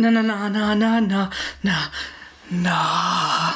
[0.00, 1.30] Na, na, na, na, na, na,
[1.62, 1.90] na,
[2.50, 3.54] na.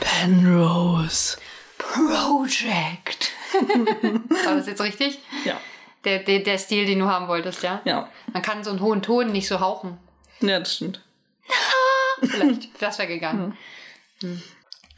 [0.00, 1.36] Penrose.
[1.76, 3.32] Project.
[4.44, 5.18] War das jetzt richtig?
[5.44, 5.60] Ja.
[6.06, 7.82] Der, der, der Stil, den du haben wolltest, ja?
[7.84, 8.08] Ja.
[8.32, 9.98] Man kann so einen hohen Ton nicht so hauchen.
[10.40, 11.02] Ja, das stimmt.
[12.22, 12.80] Vielleicht.
[12.80, 13.54] Das wäre gegangen.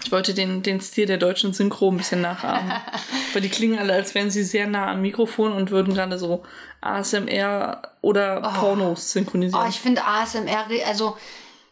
[0.04, 2.72] Ich wollte den, den Stil der deutschen Synchro ein bisschen nachahmen.
[3.32, 6.44] Weil die klingen alle, als wären sie sehr nah am Mikrofon und würden gerade so
[6.80, 9.64] ASMR oder Pornos synchronisieren.
[9.64, 11.16] Oh, ich finde ASMR, also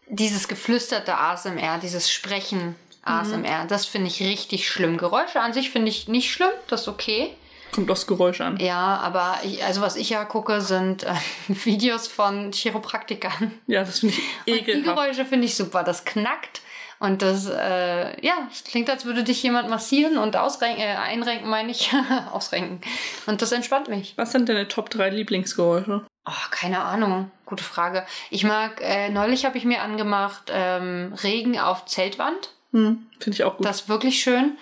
[0.09, 4.99] dieses geflüsterte ASMR, dieses Sprechen ASMR, das finde ich richtig schlimm.
[4.99, 7.31] Geräusche an sich finde ich nicht schlimm, das ist okay.
[7.73, 8.59] Kommt aufs Geräusch an.
[8.59, 11.13] Ja, aber ich, also was ich ja gucke, sind äh,
[11.49, 13.53] Videos von Chiropraktikern.
[13.67, 14.97] Ja, das finde ich Und die ekelhaft.
[14.97, 15.85] Geräusche finde ich super.
[15.85, 16.61] Das knackt
[16.99, 21.49] und das, äh, ja, es klingt, als würde dich jemand massieren und ausrenken, äh, einrenken,
[21.49, 21.93] meine ich.
[22.33, 22.81] ausrenken.
[23.27, 24.15] Und das entspannt mich.
[24.17, 26.07] Was sind deine Top 3 Lieblingsgeräusche?
[26.27, 27.31] Oh, keine Ahnung.
[27.45, 28.05] Gute Frage.
[28.31, 32.51] Ich mag, äh, neulich habe ich mir angemacht, ähm, Regen auf Zeltwand.
[32.73, 33.67] Hm, finde ich auch gut.
[33.67, 34.57] Das ist wirklich schön.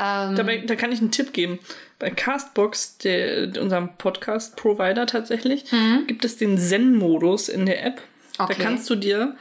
[0.00, 1.58] Ähm, Dabei, da kann ich einen Tipp geben.
[1.98, 5.64] Bei Castbox, der, unserem Podcast-Provider tatsächlich,
[6.06, 7.96] gibt es den Zen-Modus in der App.
[7.96, 8.44] Mhm.
[8.44, 8.54] Okay.
[8.56, 9.36] Da kannst du dir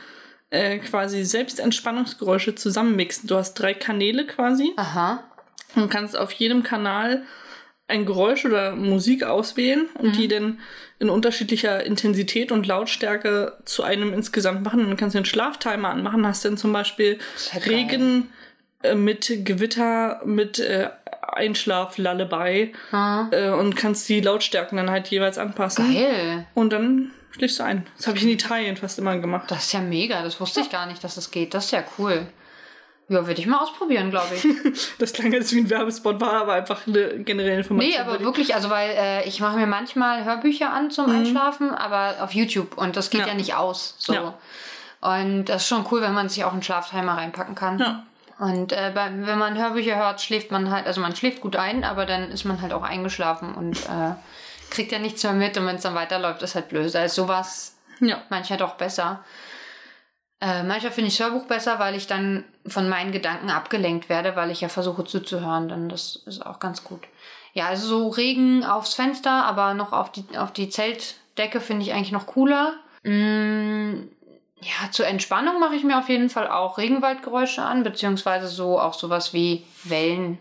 [0.49, 3.27] äh, quasi selbst Entspannungsgeräusche zusammenmixen.
[3.27, 5.23] Du hast drei Kanäle quasi aha.
[5.75, 7.23] und kannst auf jedem Kanal
[7.89, 10.13] ein Geräusch oder Musik auswählen und Mhm.
[10.13, 10.59] die dann
[10.99, 14.81] in unterschiedlicher Intensität und Lautstärke zu einem insgesamt machen.
[14.81, 17.17] Und dann kannst du einen Schlaftimer anmachen, hast dann zum Beispiel.
[17.65, 18.29] Regen
[18.83, 20.89] äh, mit Gewitter, mit äh,
[21.21, 25.93] Einschlaf, Lullaby Ah, äh, und kannst die Lautstärken dann halt jeweils anpassen.
[25.93, 26.45] geil.
[26.55, 27.85] Und dann schläfst du ein.
[27.97, 29.49] Das habe ich in Italien fast immer gemacht.
[29.49, 30.21] Das ist ja mega.
[30.23, 31.53] Das wusste ich gar nicht, dass das geht.
[31.53, 32.27] Das ist ja cool.
[33.09, 34.45] Ja, würde ich mal ausprobieren, glaube ich.
[34.99, 37.91] Das klang jetzt wie ein Werbespot, war aber einfach eine generelle Information.
[37.93, 42.21] Nee, aber wirklich, also weil äh, ich mache mir manchmal Hörbücher an zum Einschlafen, aber
[42.21, 43.33] auf YouTube und das geht ja, Ja.
[43.33, 43.95] nicht aus.
[43.97, 44.13] So.
[44.13, 44.33] Ja.
[44.99, 47.79] Und das ist schon cool, wenn man sich auch einen Schlaftimer reinpacken kann.
[47.79, 48.03] Ja.
[48.39, 51.83] Und äh, bei, wenn man Hörbücher hört, schläft man halt, also man schläft gut ein,
[51.85, 54.11] aber dann ist man halt auch eingeschlafen und äh,
[54.69, 56.93] kriegt ja nichts mehr mit und wenn es dann weiterläuft, ist halt blöd.
[56.93, 58.21] Ist sowas Ja.
[58.29, 59.23] manchmal doch besser.
[60.39, 64.35] Äh, manchmal finde ich das Hörbuch besser, weil ich dann von meinen Gedanken abgelenkt werde,
[64.35, 65.67] weil ich ja versuche zuzuhören.
[65.67, 67.01] Dann das ist auch ganz gut.
[67.53, 71.93] Ja, also so Regen aufs Fenster, aber noch auf die, auf die Zeltdecke finde ich
[71.93, 72.73] eigentlich noch cooler.
[73.03, 74.03] Mm,
[74.61, 78.93] ja, zur Entspannung mache ich mir auf jeden Fall auch Regenwaldgeräusche an, beziehungsweise so auch
[78.93, 80.37] sowas wie Wellen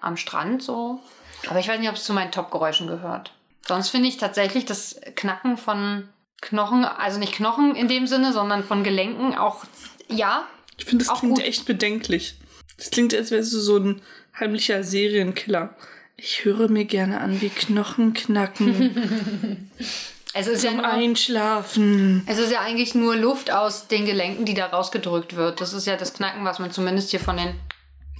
[0.00, 1.00] am Strand so.
[1.48, 3.32] Aber ich weiß nicht, ob es zu meinen Top-Geräuschen gehört.
[3.68, 6.08] Sonst finde ich tatsächlich das Knacken von
[6.40, 9.64] Knochen, also nicht Knochen in dem Sinne, sondern von Gelenken auch,
[10.08, 10.46] ja,
[10.78, 11.44] Ich finde, das Auch klingt gut.
[11.44, 12.36] echt bedenklich.
[12.78, 14.00] Das klingt, als wärst du so ein
[14.38, 15.74] heimlicher Serienkiller.
[16.16, 19.70] Ich höre mir gerne an, wie Knochen knacken
[20.34, 22.22] es ist ja zum nur, Einschlafen.
[22.26, 25.60] es ist ja eigentlich nur Luft aus den Gelenken, die da rausgedrückt wird.
[25.60, 27.54] Das ist ja das Knacken, was man zumindest hier von den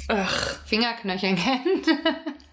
[0.08, 1.86] Ach, Fingerknöcheln kennt.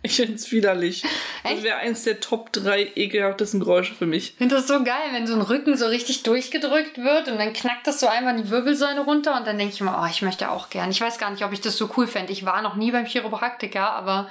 [0.05, 1.03] Ich finde es widerlich.
[1.43, 1.63] Das Echt?
[1.63, 4.31] wäre eins der Top 3 ekelhaftesten Geräusche für mich.
[4.31, 7.53] Ich finde das so geil, wenn so ein Rücken so richtig durchgedrückt wird und dann
[7.53, 10.51] knackt das so einmal die Wirbelsäule runter und dann denke ich mir, oh, ich möchte
[10.51, 10.91] auch gern.
[10.91, 12.31] Ich weiß gar nicht, ob ich das so cool fände.
[12.31, 14.29] Ich war noch nie beim Chiropraktiker, aber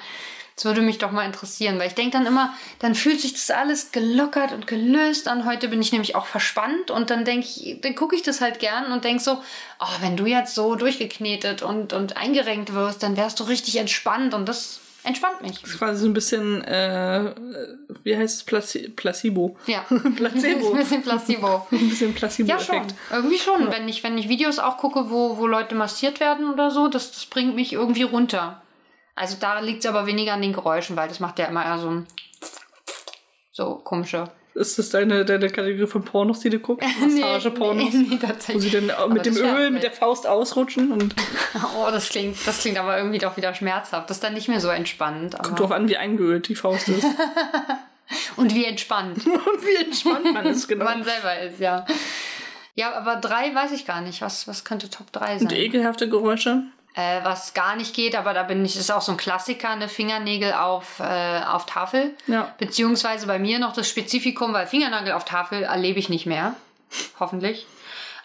[0.56, 3.50] es würde mich doch mal interessieren, weil ich denke dann immer, dann fühlt sich das
[3.50, 5.46] alles gelockert und gelöst an.
[5.46, 8.60] Heute bin ich nämlich auch verspannt und dann denke ich, dann gucke ich das halt
[8.60, 9.42] gern und denke so,
[9.80, 14.32] oh, wenn du jetzt so durchgeknetet und, und eingerenkt wirst, dann wärst du richtig entspannt
[14.32, 15.60] und das entspannt mich.
[15.60, 17.34] Das ist quasi so ein bisschen, äh,
[18.02, 19.56] wie heißt es, Placi Placebo.
[19.66, 19.80] Ja.
[20.16, 20.72] Placebo.
[20.72, 21.66] Ein bisschen Placebo.
[21.70, 22.66] Ein bisschen Ja, Placebo-Effekt.
[23.08, 23.16] schon.
[23.16, 23.70] Irgendwie schon.
[23.70, 27.12] Wenn, ich, wenn ich Videos auch gucke, wo, wo Leute massiert werden oder so, das,
[27.12, 28.62] das bringt mich irgendwie runter.
[29.14, 31.78] Also da liegt es aber weniger an den Geräuschen, weil das macht ja immer eher
[31.78, 32.06] so ein
[33.52, 34.28] so komische.
[34.54, 36.88] Ist das deine, deine Kategorie von Pornos, die du guckst?
[37.00, 37.92] Massage-Pornos?
[37.92, 38.64] Nee, nee, Wo tatsächlich.
[38.64, 41.14] sie dann Aber mit dem Öl, mit der Faust ausrutschen und
[41.76, 44.08] Oh, das klingt, das klingt aber irgendwie doch wieder schmerzhaft.
[44.08, 45.36] Das ist dann nicht mehr so entspannend.
[45.42, 47.04] kommt drauf an, wie eingeölt die Faust ist.
[48.36, 50.84] und wie entspannt und wie entspannt man ist, genau.
[50.84, 51.84] man selber ist, ja.
[52.76, 54.20] Ja, aber drei weiß ich gar nicht.
[54.20, 55.48] Was, was könnte Top 3 sein?
[55.48, 56.64] Und ekelhafte Geräusche.
[56.96, 59.88] Äh, was gar nicht geht, aber da bin ich, ist auch so ein Klassiker, eine
[59.88, 62.14] Fingernägel auf, äh, auf Tafel.
[62.28, 62.54] Ja.
[62.58, 66.54] Beziehungsweise bei mir noch das Spezifikum, weil Fingernagel auf Tafel erlebe ich nicht mehr.
[67.18, 67.66] Hoffentlich.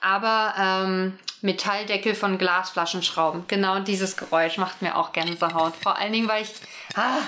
[0.02, 3.46] Aber ähm, Metalldeckel von Glasflaschenschrauben.
[3.48, 5.74] Genau dieses Geräusch macht mir auch Gänsehaut.
[5.82, 6.52] Vor allen Dingen, weil ich.
[6.96, 7.22] Ah.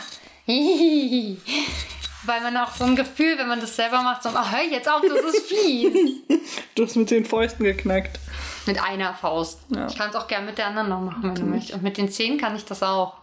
[2.26, 4.90] weil man auch so ein Gefühl, wenn man das selber macht, so, oh, hör jetzt
[4.90, 5.94] auf, das ist fies.
[6.76, 8.20] Du hast mit den Fäusten geknackt.
[8.66, 9.60] mit einer Faust.
[9.70, 9.88] Ja.
[9.88, 11.74] Ich kann es auch gerne mit der anderen noch machen, wenn du möchtest.
[11.76, 13.16] Und mit den Zehen kann ich das auch.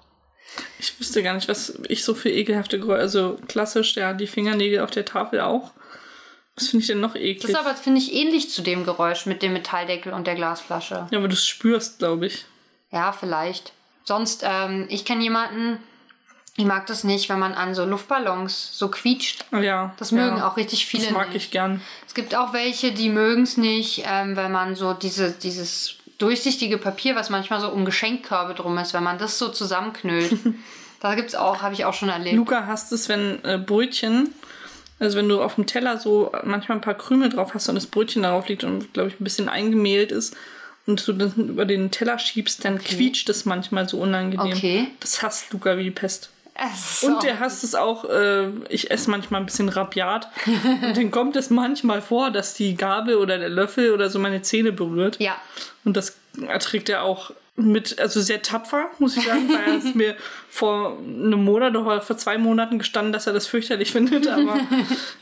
[0.78, 3.00] Ich wüsste gar nicht, was ich so für ekelhafte Geräusche.
[3.02, 5.72] Also klassisch, ja, die Fingernägel auf der Tafel auch.
[6.56, 7.50] Was finde ich denn noch Das eklig?
[7.50, 11.06] ist aber, finde ich, ähnlich zu dem Geräusch mit dem Metalldeckel und der Glasflasche.
[11.10, 12.46] ja, aber du spürst, glaube ich.
[12.90, 13.72] Ja, vielleicht.
[14.04, 15.78] Sonst, ähm, ich kenne jemanden,
[16.58, 19.44] ich mag das nicht, wenn man an so Luftballons so quietscht.
[19.52, 19.94] Ja.
[19.98, 20.48] Das mögen ja.
[20.48, 21.36] auch richtig viele Das mag nicht.
[21.36, 21.80] ich gern.
[22.04, 26.76] Es gibt auch welche, die mögen es nicht, ähm, wenn man so diese, dieses durchsichtige
[26.76, 30.36] Papier, was manchmal so um Geschenkkörbe drum ist, wenn man das so zusammenknüllt.
[31.00, 32.34] da gibt's auch, habe ich auch schon erlebt.
[32.34, 34.34] Luca hasst es, wenn äh, Brötchen,
[34.98, 37.86] also wenn du auf dem Teller so manchmal ein paar Krümel drauf hast und das
[37.86, 40.36] Brötchen darauf liegt und, glaube ich, ein bisschen eingemehlt ist
[40.88, 44.56] und du das über den Teller schiebst, dann quietscht es manchmal so unangenehm.
[44.56, 44.88] Okay.
[44.98, 46.30] Das hasst Luca wie die Pest.
[46.74, 50.28] Ist Und der hasst es auch, äh, ich esse manchmal ein bisschen rabiat.
[50.82, 54.42] und dann kommt es manchmal vor, dass die Gabel oder der Löffel oder so meine
[54.42, 55.20] Zähne berührt.
[55.20, 55.36] Ja,
[55.84, 56.16] Und das
[56.48, 60.16] erträgt er auch mit, also sehr tapfer, muss ich sagen, weil er es mir
[60.48, 64.28] vor einem Monat oder vor zwei Monaten gestanden, dass er das fürchterlich findet.
[64.28, 64.58] Aber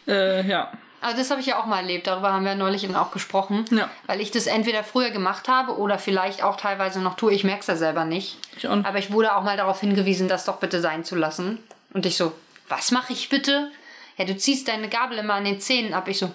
[0.07, 0.73] äh, ja.
[1.01, 2.07] Aber das habe ich ja auch mal erlebt.
[2.07, 3.65] Darüber haben wir neulich eben auch gesprochen.
[3.71, 3.91] Ja.
[4.07, 7.33] Weil ich das entweder früher gemacht habe oder vielleicht auch teilweise noch tue.
[7.33, 8.39] Ich merke es ja selber nicht.
[8.57, 8.85] Ich auch.
[8.85, 11.59] Aber ich wurde auch mal darauf hingewiesen, das doch bitte sein zu lassen.
[11.93, 12.33] Und ich so,
[12.69, 13.71] was mache ich bitte?
[14.17, 16.09] Ja, du ziehst deine Gabel immer an den Zähnen ab.
[16.09, 16.31] Ich so,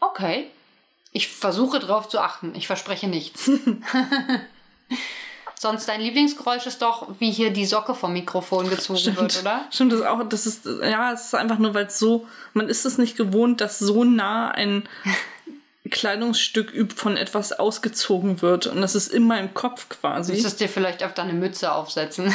[0.00, 0.50] okay.
[1.12, 2.54] Ich versuche drauf zu achten.
[2.54, 3.50] Ich verspreche nichts.
[5.60, 9.64] Sonst dein Lieblingsgeräusch ist doch, wie hier die Socke vom Mikrofon gezogen wird, oder?
[9.70, 10.22] Stimmt, das auch.
[10.28, 13.60] Das ist, ja, es ist einfach nur, weil es so, man ist es nicht gewohnt,
[13.60, 14.88] dass so nah ein
[15.90, 18.66] Kleidungsstück von etwas ausgezogen wird.
[18.66, 20.32] Und das ist immer im Kopf quasi.
[20.32, 22.32] Müsstest dir vielleicht öfter eine Mütze aufsetzen.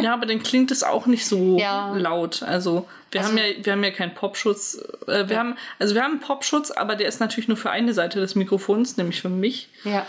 [0.00, 1.94] Ja, aber dann klingt es auch nicht so Ja.
[1.96, 2.42] laut.
[2.42, 4.78] Also wir Also- haben ja, wir haben ja keinen Popschutz.
[5.06, 7.92] Äh, wir haben, also wir haben einen Popschutz, aber der ist natürlich nur für eine
[7.92, 9.68] Seite des Mikrofons, nämlich für mich.
[9.84, 10.06] ja.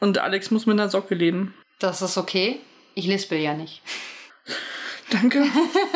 [0.00, 1.54] Und Alex muss mit einer Socke leben.
[1.78, 2.60] Das ist okay.
[2.94, 3.82] Ich lispel ja nicht.
[5.10, 5.46] Danke.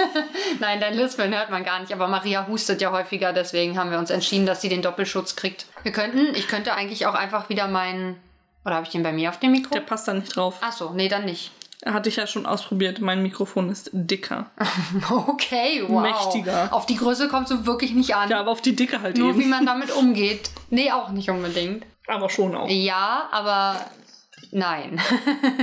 [0.61, 3.99] Nein, dein Lispeln hört man gar nicht, aber Maria hustet ja häufiger, deswegen haben wir
[3.99, 5.67] uns entschieden, dass sie den Doppelschutz kriegt.
[5.83, 8.17] Wir könnten, ich könnte eigentlich auch einfach wieder meinen.
[8.65, 9.75] Oder habe ich den bei mir auf dem Mikro?
[9.75, 10.57] Der passt da nicht drauf.
[10.63, 11.51] Achso, nee, dann nicht.
[11.85, 13.01] Hatte ich ja schon ausprobiert.
[13.01, 14.51] Mein Mikrofon ist dicker.
[15.11, 16.01] Okay, wow.
[16.01, 16.69] Mächtiger.
[16.73, 18.31] Auf die Größe kommst du wirklich nicht an.
[18.31, 19.51] Ja, aber auf die Dicke halt Nur wie eben.
[19.51, 20.51] man damit umgeht.
[20.71, 21.85] Nee, auch nicht unbedingt.
[22.07, 22.69] Aber schon auch.
[22.69, 23.77] Ja, aber
[24.51, 25.01] nein.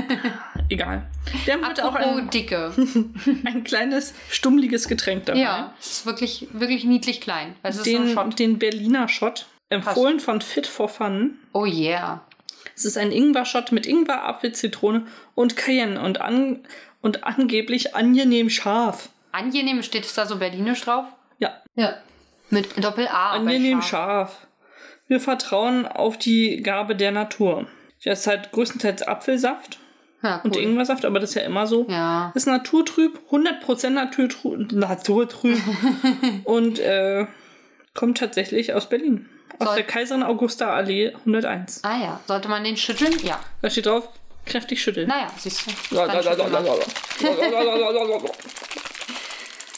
[0.69, 1.07] Egal.
[1.45, 2.73] Wir haben heute auch ein, Dicke.
[3.45, 5.39] ein kleines, stummliges Getränk dabei.
[5.39, 7.55] Ja, es ist wirklich, wirklich niedlich klein.
[7.63, 9.47] Es Den, den Berliner Shot.
[9.69, 11.37] Empfohlen von Fit for Fun.
[11.53, 12.21] Oh yeah.
[12.75, 15.05] Es ist ein Ingwer-Shot mit Ingwer, Apfel, Zitrone
[15.35, 16.65] und Cayenne und, an,
[17.01, 19.09] und angeblich angenehm scharf.
[19.31, 21.05] Angenehm steht es da so berlinisch drauf?
[21.39, 21.95] Ja, Ja.
[22.49, 23.31] Mit Doppel-A.
[23.31, 23.89] angenehm scharf.
[23.89, 24.47] scharf.
[25.07, 27.67] Wir vertrauen auf die Gabe der Natur.
[28.01, 29.77] Ja, es ist halt größtenteils Apfelsaft
[30.23, 30.51] Ja, cool.
[30.51, 31.85] und Ingwersaft, aber das ist ja immer so.
[31.89, 32.31] Ja.
[32.35, 35.59] Ist naturtrüb, 100% naturtrüb, naturtrüb
[36.45, 37.25] und äh,
[37.93, 39.29] kommt tatsächlich aus Berlin.
[39.59, 41.83] Aus Soll- der Kaiserin Augusta Allee 101.
[41.83, 42.19] Ah ja.
[42.27, 43.13] Sollte man den schütteln?
[43.23, 43.39] Ja.
[43.61, 44.07] Da steht drauf,
[44.45, 45.07] kräftig schütteln.
[45.09, 45.97] Naja, siehst du.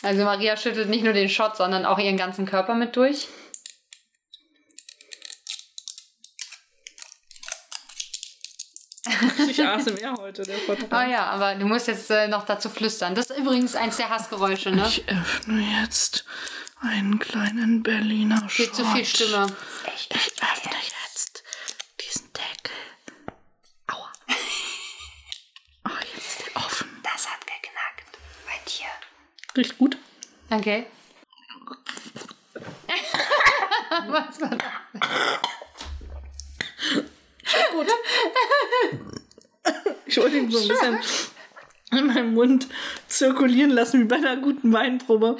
[0.03, 3.27] Also Maria schüttelt nicht nur den Shot, sondern auch ihren ganzen Körper mit durch.
[9.49, 10.91] Ich ASMR heute, der Podcast.
[10.91, 13.15] Oh ja, aber du musst jetzt äh, noch dazu flüstern.
[13.15, 14.85] Das ist übrigens eins der Hassgeräusche, ne?
[14.87, 16.25] Ich öffne jetzt
[16.81, 18.75] einen kleinen Berliner Viel Shot.
[18.75, 19.47] zu viel Stimme.
[19.95, 20.71] Ich öffne
[21.13, 21.43] jetzt
[22.01, 22.75] diesen Deckel.
[23.87, 24.11] Aua.
[25.87, 26.87] Oh, jetzt ist der offen.
[27.03, 28.17] Das hat geknackt.
[28.45, 28.87] Bei dir.
[29.57, 29.97] Riecht gut.
[30.49, 30.85] Okay.
[34.07, 35.09] Was war das?
[37.71, 37.87] Gut.
[40.05, 40.99] Ich wollte ihn so ein bisschen
[41.91, 42.67] in meinem Mund
[43.07, 45.37] zirkulieren lassen, wie bei einer guten Weinprobe.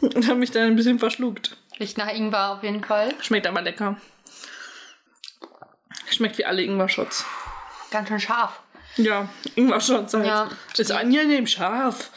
[0.00, 1.56] Und habe mich dann ein bisschen verschluckt.
[1.80, 3.12] Riecht nach Ingwer auf jeden Fall.
[3.20, 3.96] Schmeckt aber lecker.
[6.08, 7.24] Schmeckt wie alle Ingwer-Shots.
[7.90, 8.60] Ganz schön scharf.
[8.96, 10.26] Ja, Ingwer-Shots halt.
[10.26, 10.48] Ja.
[10.76, 12.10] Ist angenehm scharf.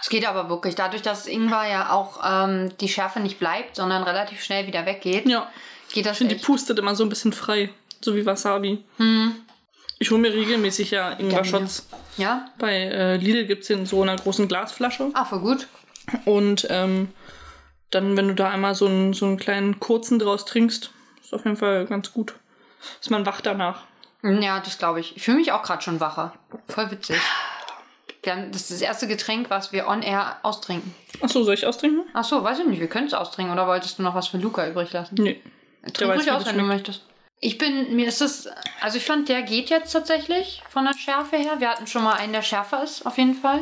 [0.00, 0.74] Es geht aber wirklich.
[0.74, 5.26] Dadurch, dass Ingwer ja auch ähm, die Schärfe nicht bleibt, sondern relativ schnell wieder weggeht,
[5.28, 5.50] Ja.
[5.92, 7.70] geht das Ich finde, die pustet immer so ein bisschen frei.
[8.00, 8.82] So wie Wasabi.
[10.02, 11.86] Ich hole mir regelmäßig ja Ingwer-Shots.
[12.16, 12.46] Ja?
[12.58, 15.10] Bei äh, Lidl gibt es in so einer großen Glasflasche.
[15.14, 15.68] Ah, voll gut.
[16.24, 17.10] Und ähm,
[17.90, 20.90] dann, wenn du da einmal so einen, so einen kleinen kurzen draus trinkst,
[21.22, 22.34] ist auf jeden Fall ganz gut.
[23.00, 23.84] Ist man wach danach.
[24.24, 25.16] Ja, das glaube ich.
[25.16, 26.32] Ich fühle mich auch gerade schon wacher.
[26.66, 27.20] Voll witzig.
[28.24, 30.92] Wir haben, das ist das erste Getränk, was wir on air austrinken.
[31.20, 32.06] Achso, soll ich austrinken?
[32.12, 32.80] Ach so, weiß ich nicht.
[32.80, 33.52] Wir können es austrinken.
[33.52, 35.14] Oder wolltest du noch was für Luca übrig lassen?
[35.14, 35.40] Nee.
[35.92, 37.04] Trink ruhig aus, wenn du möchtest.
[37.44, 38.48] Ich bin, mir ist das,
[38.80, 41.56] also ich fand, der geht jetzt tatsächlich von der Schärfe her.
[41.58, 43.58] Wir hatten schon mal einen, der schärfer ist, auf jeden Fall.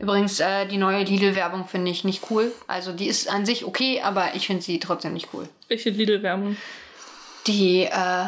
[0.00, 2.50] Übrigens, äh, die neue Lidl-Werbung finde ich nicht cool.
[2.66, 5.48] Also die ist an sich okay, aber ich finde sie trotzdem nicht cool.
[5.68, 6.56] Welche Lidl-Werbung?
[7.46, 8.24] Die, äh,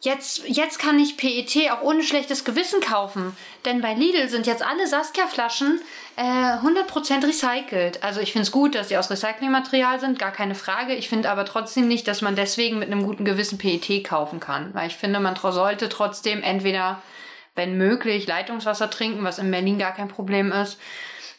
[0.00, 3.36] jetzt, jetzt kann ich PET auch ohne schlechtes Gewissen kaufen.
[3.64, 5.80] Denn bei Lidl sind jetzt alle Saskia-Flaschen
[6.16, 8.02] äh, 100% recycelt.
[8.02, 10.94] Also ich finde es gut, dass sie aus Recyclingmaterial sind, gar keine Frage.
[10.94, 14.72] Ich finde aber trotzdem nicht, dass man deswegen mit einem guten Gewissen PET kaufen kann.
[14.74, 17.02] Weil ich finde, man sollte trotzdem entweder,
[17.54, 20.78] wenn möglich, Leitungswasser trinken, was in Berlin gar kein Problem ist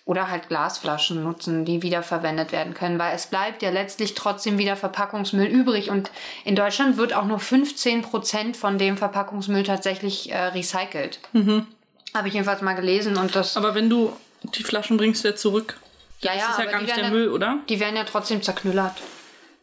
[0.09, 4.75] oder halt Glasflaschen nutzen, die wiederverwendet werden können, weil es bleibt ja letztlich trotzdem wieder
[4.75, 6.09] Verpackungsmüll übrig und
[6.45, 11.19] in Deutschland wird auch nur 15 Prozent von dem Verpackungsmüll tatsächlich äh, recycelt.
[11.33, 11.67] Mhm.
[12.15, 13.55] Habe ich jedenfalls mal gelesen und das.
[13.55, 14.11] Aber wenn du
[14.41, 15.77] die Flaschen bringst wieder zurück,
[16.21, 17.59] ja, ja, das ist ja gar nicht der Müll, oder?
[17.69, 18.95] Die werden ja trotzdem zerknüllert.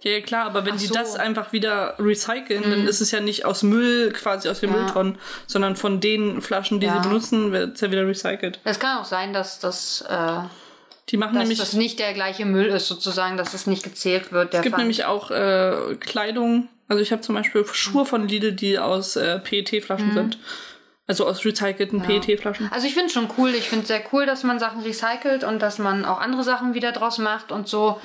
[0.07, 0.95] Ja, klar, aber wenn Ach die so.
[0.95, 2.71] das einfach wieder recyceln, mhm.
[2.71, 4.77] dann ist es ja nicht aus Müll, quasi aus den ja.
[4.77, 7.03] Mülltonnen, sondern von den Flaschen, die ja.
[7.03, 8.61] sie benutzen, wird es ja wieder recycelt.
[8.63, 10.05] Es kann auch sein, dass das.
[10.09, 10.43] Äh,
[11.09, 14.31] die machen dass nämlich, das nicht der gleiche Müll ist, sozusagen, dass es nicht gezählt
[14.31, 14.55] wird.
[14.55, 14.83] es gibt Fang.
[14.83, 16.69] nämlich auch äh, Kleidung.
[16.87, 20.15] Also ich habe zum Beispiel Schuhe von Lidl, die aus äh, PET-Flaschen mhm.
[20.15, 20.39] sind.
[21.09, 22.07] Also aus recycelten ja.
[22.07, 22.71] PET-Flaschen.
[22.73, 23.51] Also ich finde schon cool.
[23.51, 26.75] Ich finde es sehr cool, dass man Sachen recycelt und dass man auch andere Sachen
[26.75, 28.01] wieder draus macht und so.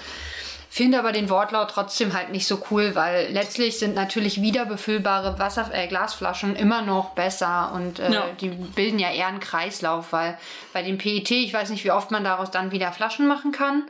[0.74, 5.70] Finde aber den Wortlaut trotzdem halt nicht so cool, weil letztlich sind natürlich wiederbefüllbare Wasser
[5.74, 8.26] äh, Glasflaschen immer noch besser und äh, ja.
[8.40, 10.38] die bilden ja eher einen Kreislauf, weil
[10.72, 13.84] bei dem PET, ich weiß nicht, wie oft man daraus dann wieder Flaschen machen kann.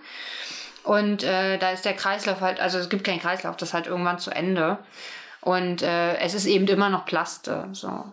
[0.81, 3.85] Und äh, da ist der Kreislauf halt, also es gibt keinen Kreislauf, das ist halt
[3.85, 4.79] irgendwann zu Ende.
[5.41, 7.67] Und äh, es ist eben immer noch Plaste.
[7.73, 8.05] So.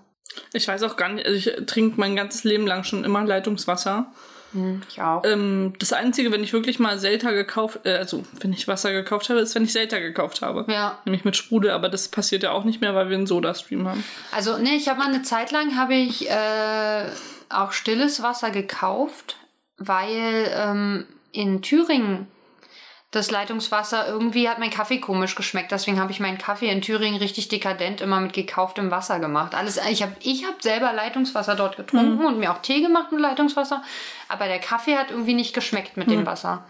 [0.52, 4.12] Ich weiß auch gar nicht, also ich trinke mein ganzes Leben lang schon immer Leitungswasser.
[4.52, 5.24] Hm, ich auch.
[5.24, 9.28] Ähm, das Einzige, wenn ich wirklich mal Selta gekauft, äh, also wenn ich Wasser gekauft
[9.28, 10.64] habe, ist, wenn ich Selta gekauft habe.
[10.72, 10.98] Ja.
[11.04, 14.04] Nämlich mit Sprudel, aber das passiert ja auch nicht mehr, weil wir einen Soda-Stream haben.
[14.32, 17.04] Also, ne, ich habe mal eine Zeit lang, habe ich äh,
[17.50, 19.36] auch stilles Wasser gekauft,
[19.76, 22.26] weil ähm, in Thüringen
[23.10, 25.72] das Leitungswasser, irgendwie hat mein Kaffee komisch geschmeckt.
[25.72, 29.54] Deswegen habe ich meinen Kaffee in Thüringen richtig dekadent immer mit gekauftem Wasser gemacht.
[29.54, 32.26] Alles, ich habe ich hab selber Leitungswasser dort getrunken mhm.
[32.26, 33.82] und mir auch Tee gemacht mit Leitungswasser.
[34.28, 36.12] Aber der Kaffee hat irgendwie nicht geschmeckt mit mhm.
[36.12, 36.66] dem Wasser.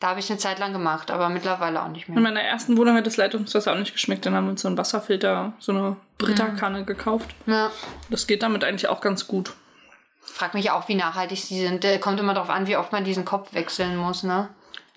[0.00, 2.16] Da habe ich eine Zeit lang gemacht, aber mittlerweile auch nicht mehr.
[2.16, 4.24] In meiner ersten Wohnung hat das Leitungswasser auch nicht geschmeckt.
[4.24, 6.86] Dann haben wir uns so einen Wasserfilter, so eine Britta-Kanne mhm.
[6.86, 7.34] gekauft.
[7.46, 7.70] Ja.
[8.08, 9.52] Das geht damit eigentlich auch ganz gut.
[10.22, 11.84] Frag mich auch, wie nachhaltig sie sind.
[12.00, 14.48] Kommt immer darauf an, wie oft man diesen Kopf wechseln muss, ne?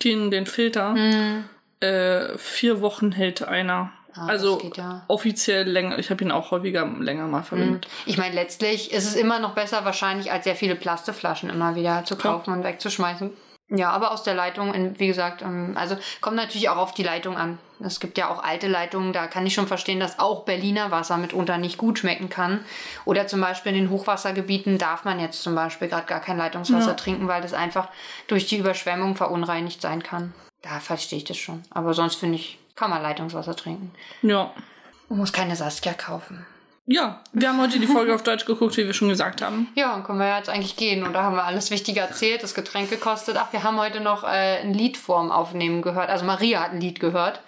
[0.04, 0.92] Den, den Filter.
[0.92, 1.46] Mhm.
[1.80, 3.92] Äh, vier Wochen hält einer.
[4.14, 5.04] Ah, also ja.
[5.08, 5.98] offiziell länger.
[5.98, 7.88] Ich habe ihn auch häufiger länger mal verwendet.
[7.88, 8.10] Mhm.
[8.10, 12.04] Ich meine, letztlich ist es immer noch besser wahrscheinlich, als sehr viele Plastikflaschen immer wieder
[12.04, 12.58] zu kaufen ja.
[12.58, 13.32] und wegzuschmeißen.
[13.70, 17.38] Ja, aber aus der Leitung, wie gesagt, ähm, also kommt natürlich auch auf die Leitung
[17.38, 17.58] an.
[17.84, 21.18] Es gibt ja auch alte Leitungen, da kann ich schon verstehen, dass auch Berliner Wasser
[21.18, 22.60] mitunter nicht gut schmecken kann.
[23.06, 26.90] Oder zum Beispiel in den Hochwassergebieten darf man jetzt zum Beispiel gerade gar kein Leitungswasser
[26.90, 26.94] ja.
[26.96, 27.88] trinken, weil das einfach
[28.28, 30.34] durch die Überschwemmung verunreinigt sein kann.
[30.62, 31.64] Da verstehe ich das schon.
[31.72, 33.92] Aber sonst finde ich, kann man Leitungswasser trinken.
[34.22, 34.52] Ja.
[35.10, 36.46] Man muss keine Saskia kaufen.
[36.88, 39.68] Ja, wir haben heute die Folge auf Deutsch geguckt, wie wir schon gesagt haben.
[39.76, 41.04] Ja, dann können wir jetzt eigentlich gehen.
[41.04, 43.38] Und da haben wir alles Wichtige erzählt, das Getränk gekostet.
[43.40, 46.10] Ach, wir haben heute noch äh, ein Lied vorm Aufnehmen gehört.
[46.10, 47.40] Also Maria hat ein Lied gehört.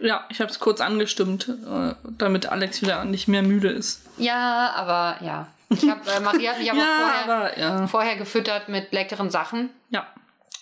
[0.00, 4.02] Ja, ich habe es kurz angestimmt, äh, damit Alex wieder nicht mehr müde ist.
[4.18, 5.48] Ja, aber ja.
[5.70, 7.86] Ich hab, äh, Maria hat mich aber, ja, vorher, aber ja.
[7.86, 9.70] vorher gefüttert mit leckeren Sachen.
[9.90, 10.06] Ja.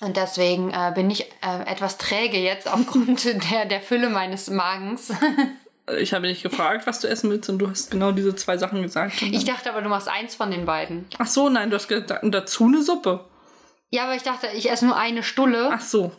[0.01, 5.13] Und deswegen äh, bin ich äh, etwas träge jetzt aufgrund der, der Fülle meines Magens.
[5.99, 8.83] Ich habe dich gefragt, was du essen willst, und du hast genau diese zwei Sachen
[8.83, 9.21] gesagt.
[9.21, 11.07] Ich dachte aber, du machst eins von den beiden.
[11.19, 13.25] Ach so, nein, du hast gesagt, dazu eine Suppe.
[13.91, 15.71] Ja, aber ich dachte, ich esse nur eine Stulle.
[15.73, 16.13] Ach so.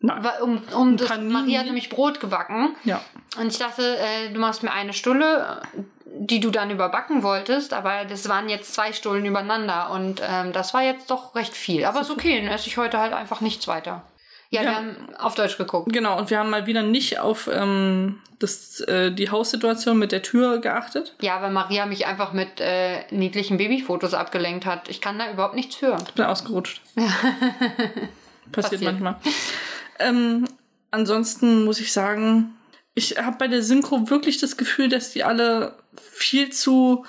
[0.00, 0.24] Nein.
[0.42, 2.76] Um, um das, Maria hat nämlich Brot gebacken.
[2.84, 3.00] Ja.
[3.38, 5.60] Und ich dachte, äh, du machst mir eine Stulle,
[6.04, 10.72] die du dann überbacken wolltest, aber das waren jetzt zwei Stullen übereinander und ähm, das
[10.72, 11.84] war jetzt doch recht viel.
[11.84, 14.02] Aber ist okay, dann esse ich heute halt einfach nichts weiter.
[14.50, 15.92] Ja, ja, wir haben auf Deutsch geguckt.
[15.92, 20.22] Genau, und wir haben mal wieder nicht auf ähm, das, äh, die Haussituation mit der
[20.22, 21.14] Tür geachtet.
[21.20, 24.88] Ja, weil Maria mich einfach mit äh, niedlichen Babyfotos abgelenkt hat.
[24.88, 26.02] Ich kann da überhaupt nichts hören.
[26.06, 26.80] Ich bin ausgerutscht.
[26.94, 28.12] Passiert,
[28.52, 29.16] Passiert, manchmal.
[29.98, 30.46] Ähm,
[30.90, 32.54] ansonsten muss ich sagen,
[32.94, 37.04] ich habe bei der Synchro wirklich das Gefühl, dass die alle viel zu.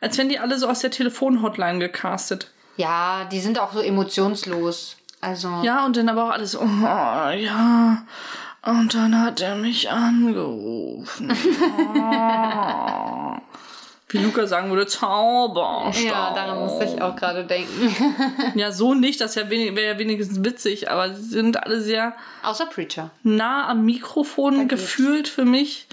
[0.00, 2.50] als wenn die alle so aus der Telefonhotline gecastet.
[2.76, 4.96] Ja, die sind auch so emotionslos.
[5.20, 5.62] Also.
[5.62, 8.04] Ja, und dann aber auch alles, oh, ja.
[8.62, 11.32] Und dann hat er mich angerufen.
[11.96, 13.36] Oh.
[14.08, 16.04] Wie Luca sagen würde, Zauberstab.
[16.04, 17.94] Ja, daran musste ich auch gerade denken.
[18.54, 22.14] ja, so nicht, das wäre ja wenigstens witzig, aber sie sind alle sehr.
[22.42, 23.10] Außer Preacher.
[23.22, 25.86] Nah am Mikrofon gefühlt für mich.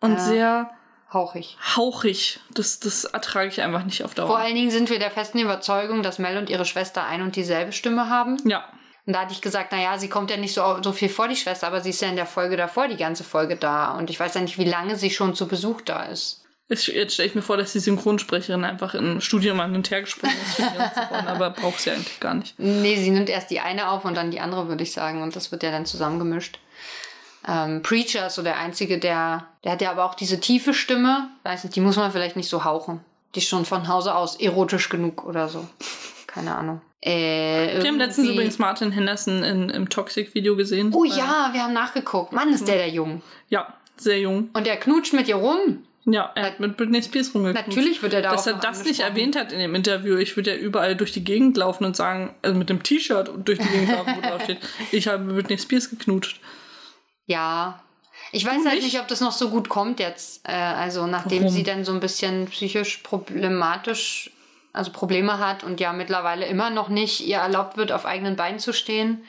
[0.00, 0.18] Und ja.
[0.20, 0.70] sehr
[1.12, 1.56] Hauchig.
[1.76, 2.38] Hauchig.
[2.54, 4.28] Das, das ertrage ich einfach nicht auf Dauer.
[4.28, 7.34] Vor allen Dingen sind wir der festen Überzeugung, dass Mel und ihre Schwester ein und
[7.34, 8.36] dieselbe Stimme haben.
[8.44, 8.64] Ja.
[9.06, 11.34] Und da hatte ich gesagt, naja, sie kommt ja nicht so, so viel vor, die
[11.34, 13.96] Schwester, aber sie ist ja in der Folge davor die ganze Folge da.
[13.96, 16.39] Und ich weiß ja nicht, wie lange sie schon zu Besuch da ist.
[16.70, 19.90] Jetzt, jetzt stelle ich mir vor, dass die Synchronsprecherin einfach im Studio mal hin und
[19.90, 20.96] her gesprungen ist,
[21.26, 22.54] aber braucht sie eigentlich gar nicht.
[22.58, 25.20] Nee, sie nimmt erst die eine auf und dann die andere, würde ich sagen.
[25.20, 26.60] Und das wird ja dann zusammengemischt.
[27.48, 31.28] Ähm, Preacher ist so der Einzige, der, der hat ja aber auch diese tiefe Stimme.
[31.42, 33.00] Weiß nicht, die muss man vielleicht nicht so hauchen.
[33.34, 35.66] Die ist schon von Hause aus erotisch genug oder so.
[36.28, 36.82] Keine Ahnung.
[37.02, 40.92] Äh, Wir haben letztens übrigens Martin Henderson in, im Toxic-Video gesehen.
[40.94, 42.32] Oh ja, wir haben nachgeguckt.
[42.32, 43.22] Mann, ist der der Jung.
[43.48, 44.50] Ja, sehr jung.
[44.52, 45.84] Und der knutscht mit ihr rum.
[46.06, 47.68] Ja, er hat mit Britney Spears rumgeknutscht.
[47.68, 50.16] Natürlich wird er da Dass er das nicht erwähnt hat in dem Interview.
[50.16, 53.46] Ich würde ja überall durch die Gegend laufen und sagen, also mit dem T-Shirt und
[53.46, 54.58] durch die Gegend laufen, wo drauf steht,
[54.92, 56.40] ich habe mit Britney Spears geknutscht.
[57.26, 57.82] Ja.
[58.32, 58.84] Ich weiß halt nicht?
[58.84, 60.46] nicht, ob das noch so gut kommt jetzt.
[60.48, 61.54] Äh, also nachdem Warum?
[61.54, 64.30] sie dann so ein bisschen psychisch problematisch,
[64.72, 68.58] also Probleme hat und ja mittlerweile immer noch nicht ihr erlaubt wird, auf eigenen Beinen
[68.58, 69.24] zu stehen.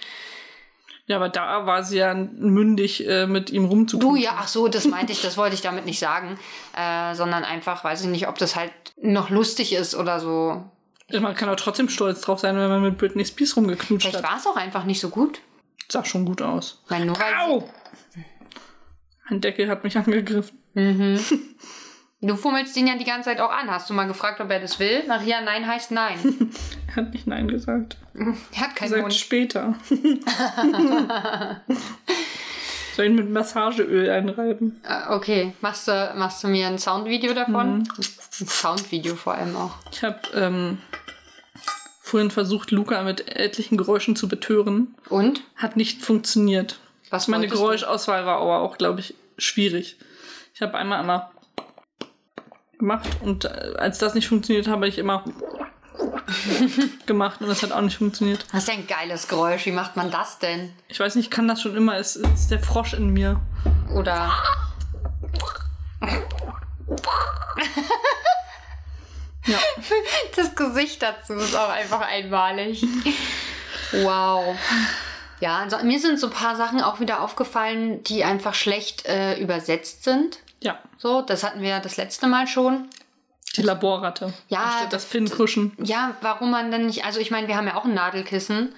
[1.11, 4.23] Ja, aber da war sie ja mündig, äh, mit ihm Du rumzuknutschen.
[4.23, 6.39] ja, ach so, das meinte ich, das wollte ich damit nicht sagen.
[6.73, 10.63] Äh, sondern einfach, weiß ich nicht, ob das halt noch lustig ist oder so.
[11.11, 14.31] Man kann auch trotzdem stolz drauf sein, wenn man mit Britney Spears rumgeknutscht Vielleicht hat.
[14.31, 15.41] war es auch einfach nicht so gut.
[15.89, 16.81] Sah schon gut aus.
[16.87, 17.69] Meine, nur weil Au!
[19.29, 20.57] Mein Deckel hat mich angegriffen.
[22.21, 23.69] du fummelst ihn ja die ganze Zeit auch an.
[23.69, 25.03] Hast du mal gefragt, ob er das will?
[25.25, 26.51] Ja, nein heißt nein.
[26.93, 27.95] Er hat nicht Nein gesagt.
[28.13, 29.13] er hat Er keinen sagt Mund.
[29.13, 29.75] später.
[32.95, 34.81] Soll ihn mit Massageöl einreiben?
[34.83, 37.87] Äh, Okay, machst du, machst du mir ein Soundvideo davon?
[37.97, 39.71] Ein Soundvideo vor allem auch.
[39.93, 40.79] Ich habe ähm,
[42.01, 44.93] vorhin versucht, Luca mit etlichen Geräuschen zu betören.
[45.07, 45.41] Und?
[45.55, 46.79] Hat nicht funktioniert.
[47.09, 47.63] Was Meine wolltest du?
[47.65, 49.95] Geräuschauswahl war aber auch, glaube ich, schwierig.
[50.53, 51.29] Ich habe einmal einmal
[52.81, 55.23] gemacht und äh, als das nicht funktioniert, habe ich immer
[57.05, 58.45] gemacht und das hat auch nicht funktioniert.
[58.51, 59.65] Das ist ja ein geiles Geräusch.
[59.65, 60.73] Wie macht man das denn?
[60.89, 61.95] Ich weiß nicht, ich kann das schon immer.
[61.97, 63.39] Es ist der Frosch in mir.
[63.95, 64.31] Oder.
[69.47, 69.57] Ja.
[70.35, 72.85] Das Gesicht dazu ist auch einfach einmalig.
[73.91, 74.55] Wow.
[75.39, 79.39] Ja, also mir sind so ein paar Sachen auch wieder aufgefallen, die einfach schlecht äh,
[79.39, 80.37] übersetzt sind.
[80.61, 80.79] Ja.
[80.97, 82.87] So, das hatten wir ja das letzte Mal schon.
[83.57, 84.33] Die Laborratte.
[84.47, 85.73] Ja, das das- Pinnkuschen.
[85.81, 88.73] Ja, warum man dann nicht, also ich meine, wir haben ja auch ein Nadelkissen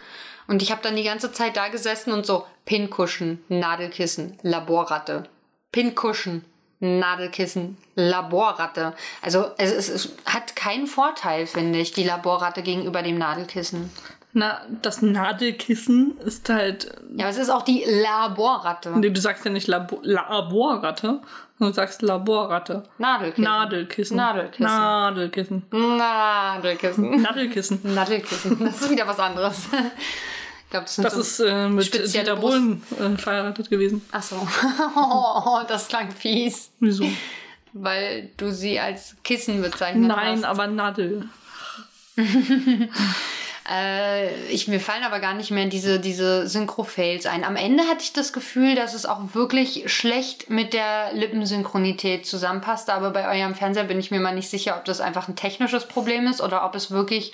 [0.47, 5.23] und ich habe dann die ganze Zeit da gesessen und so Pinnkuschen, Nadelkissen, Laborratte,
[5.71, 6.43] Pinnkuschen,
[6.79, 8.93] Nadelkissen, Laborratte.
[9.21, 13.91] Also es, es, es hat keinen Vorteil, finde ich, die Laborratte gegenüber dem Nadelkissen.
[14.35, 16.85] Na, das Nadelkissen ist halt.
[17.15, 18.91] Ja, aber es ist auch die Laborratte.
[18.97, 21.21] Nee, du sagst ja nicht Labo Laborratte,
[21.59, 22.83] sondern du sagst Laborratte.
[22.97, 23.43] Nadelkissen.
[23.43, 24.17] Nadelkissen.
[24.17, 24.65] Nadelkissen.
[24.67, 25.63] Nadelkissen.
[25.97, 27.21] Nadelkissen.
[27.21, 27.79] Nadelkissen.
[27.93, 28.59] Nadelkissen.
[28.65, 29.67] Das ist wieder was anderes.
[30.65, 34.01] Ich glaube, das sind Das so ist äh, mit Dieter Bohlen äh, verheiratet gewesen.
[34.11, 34.35] Ach so.
[34.95, 36.71] Oh, das klang fies.
[36.79, 37.05] Wieso?
[37.73, 40.43] Weil du sie als Kissen bezeichnet Nein, hast.
[40.45, 41.29] aber Nadel.
[43.69, 47.43] Äh, ich, mir fallen aber gar nicht mehr diese, diese Synchro-Fails ein.
[47.43, 52.93] Am Ende hatte ich das Gefühl, dass es auch wirklich schlecht mit der Lippensynchronität zusammenpasste.
[52.93, 55.87] Aber bei eurem Fernseher bin ich mir mal nicht sicher, ob das einfach ein technisches
[55.87, 57.33] Problem ist oder ob es wirklich,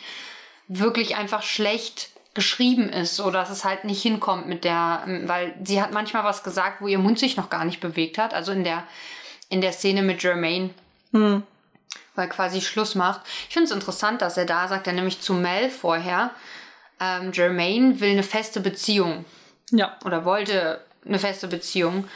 [0.68, 5.82] wirklich einfach schlecht geschrieben ist oder dass es halt nicht hinkommt mit der, weil sie
[5.82, 8.36] hat manchmal was gesagt, wo ihr Mund sich noch gar nicht bewegt hat.
[8.36, 8.84] Also in der,
[9.50, 10.70] in der Szene mit Jermaine
[11.12, 11.44] Hm.
[12.20, 13.22] Weil quasi Schluss macht.
[13.48, 16.32] Ich finde es interessant, dass er da sagt, er nämlich zu Mel vorher,
[17.00, 19.26] ähm, Jermaine will eine feste Beziehung
[19.72, 19.98] Ja.
[20.06, 22.08] oder wollte eine feste Beziehung.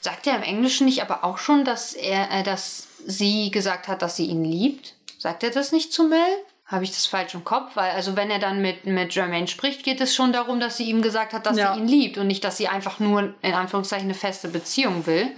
[0.00, 4.02] Sagt er im Englischen nicht aber auch schon, dass er, äh, dass sie gesagt hat,
[4.02, 4.94] dass sie ihn liebt?
[5.18, 6.18] Sagt er das nicht zu Mel?
[6.66, 7.76] Habe ich das falsch im Kopf?
[7.76, 10.84] Weil, also wenn er dann mit, mit Jermaine spricht, geht es schon darum, dass sie
[10.90, 11.72] ihm gesagt hat, dass Ja.
[11.74, 15.28] sie ihn liebt und nicht, dass sie einfach nur in Anführungszeichen eine feste Beziehung will.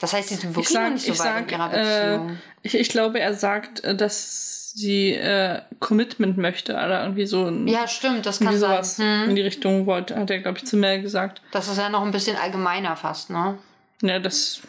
[0.00, 1.78] Das heißt, sie sind wirklich Ich noch sag, nicht so weit sag, in ihrer äh,
[2.18, 2.38] Beziehung.
[2.64, 7.68] Ich, ich glaube, er sagt, äh, dass sie äh, Commitment möchte oder irgendwie so ein,
[7.68, 8.72] ja, stimmt, das kann sein.
[8.72, 9.28] sowas Hm.
[9.30, 11.40] in die Richtung wollte, hat er, glaube ich, zu Mel gesagt.
[11.52, 13.56] Das ist ja noch ein bisschen allgemeiner fast, ne?
[14.02, 14.60] Ja, das,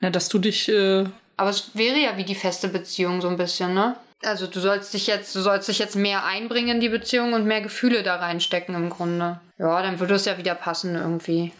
[0.00, 1.04] ja, dass du dich, äh,
[1.36, 3.94] Aber es wäre ja wie die feste Beziehung so ein bisschen, ne?
[4.24, 7.44] Also du sollst dich jetzt, du sollst dich jetzt mehr einbringen in die Beziehung und
[7.44, 9.40] mehr Gefühle da reinstecken im Grunde.
[9.58, 11.52] Ja, dann würde es ja wieder passen irgendwie.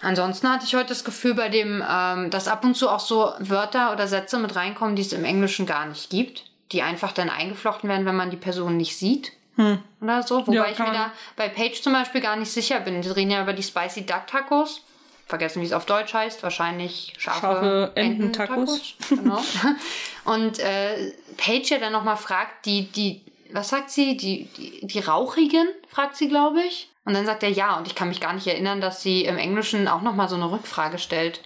[0.00, 3.32] Ansonsten hatte ich heute das Gefühl bei dem, ähm, dass ab und zu auch so
[3.40, 7.30] Wörter oder Sätze mit reinkommen, die es im Englischen gar nicht gibt, die einfach dann
[7.30, 9.32] eingeflochten werden, wenn man die Person nicht sieht.
[9.56, 10.46] hm, Oder so.
[10.46, 13.02] Wobei Ja, ich mir da bei Page zum Beispiel gar nicht sicher bin.
[13.02, 14.82] Die reden ja über die Spicy Duck Tacos.
[15.26, 16.42] vergessen, wie es auf Deutsch heißt.
[16.44, 18.94] Wahrscheinlich scharfe, Scharfe Enten-Tacos.
[19.08, 19.42] Genau.
[20.24, 24.16] Und äh, Paige ja dann nochmal fragt, die, die, was sagt sie?
[24.16, 26.88] Die, die, die Rauchigen, fragt sie, glaube ich.
[27.08, 27.78] Und dann sagt er ja.
[27.78, 30.50] Und ich kann mich gar nicht erinnern, dass sie im Englischen auch nochmal so eine
[30.50, 31.40] Rückfrage stellt.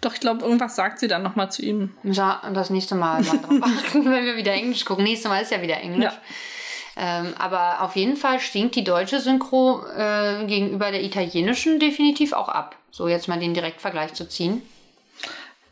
[0.00, 1.94] Doch, ich glaube, irgendwas sagt sie dann nochmal zu ihm.
[2.02, 5.04] Wir das nächste Mal mal drauf achten, wenn wir wieder Englisch gucken.
[5.04, 6.14] Nächstes Mal ist ja wieder Englisch.
[6.14, 7.20] Ja.
[7.20, 12.48] Ähm, aber auf jeden Fall stinkt die deutsche Synchro äh, gegenüber der italienischen definitiv auch
[12.48, 12.76] ab.
[12.90, 14.62] So jetzt mal den Direktvergleich zu ziehen.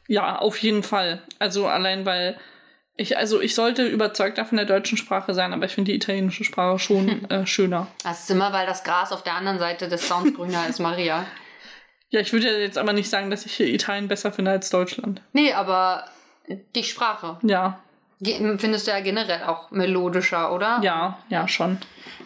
[0.07, 1.23] Ja, auf jeden Fall.
[1.39, 2.39] Also allein weil
[3.01, 6.45] ich, also ich sollte überzeugter von der deutschen Sprache sein, aber ich finde die italienische
[6.45, 7.87] Sprache schon äh, schöner.
[8.05, 11.25] Das ist immer, weil das Gras auf der anderen Seite des Sounds grüner ist, Maria.
[12.11, 14.69] Ja, ich würde ja jetzt aber nicht sagen, dass ich hier Italien besser finde als
[14.71, 15.23] Deutschland.
[15.33, 16.05] Nee, aber
[16.75, 17.39] die Sprache.
[17.43, 17.79] Ja,
[18.21, 20.81] Ge- Findest du ja generell auch melodischer, oder?
[20.83, 21.79] ja, ja, schon.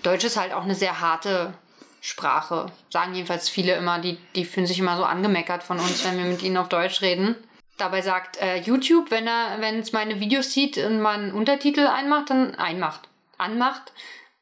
[0.02, 1.52] Deutsch ist halt auch eine sehr harte
[2.00, 2.66] Sprache.
[2.90, 6.24] Sagen jedenfalls viele immer, die, die fühlen sich immer so angemeckert von uns, wenn wir
[6.24, 7.36] mit ihnen auf Deutsch reden.
[7.76, 12.30] Dabei sagt äh, YouTube, wenn er, wenn es meine Videos sieht und man Untertitel einmacht,
[12.30, 13.92] dann einmacht, anmacht,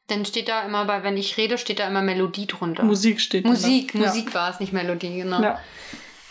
[0.09, 2.83] dann steht da immer bei, wenn ich rede, steht da immer Melodie drunter.
[2.83, 3.47] Musik steht.
[3.47, 4.01] Musik, da.
[4.01, 4.07] Ja.
[4.07, 5.43] Musik war es, nicht Melodie, genau.
[5.43, 5.61] Ja.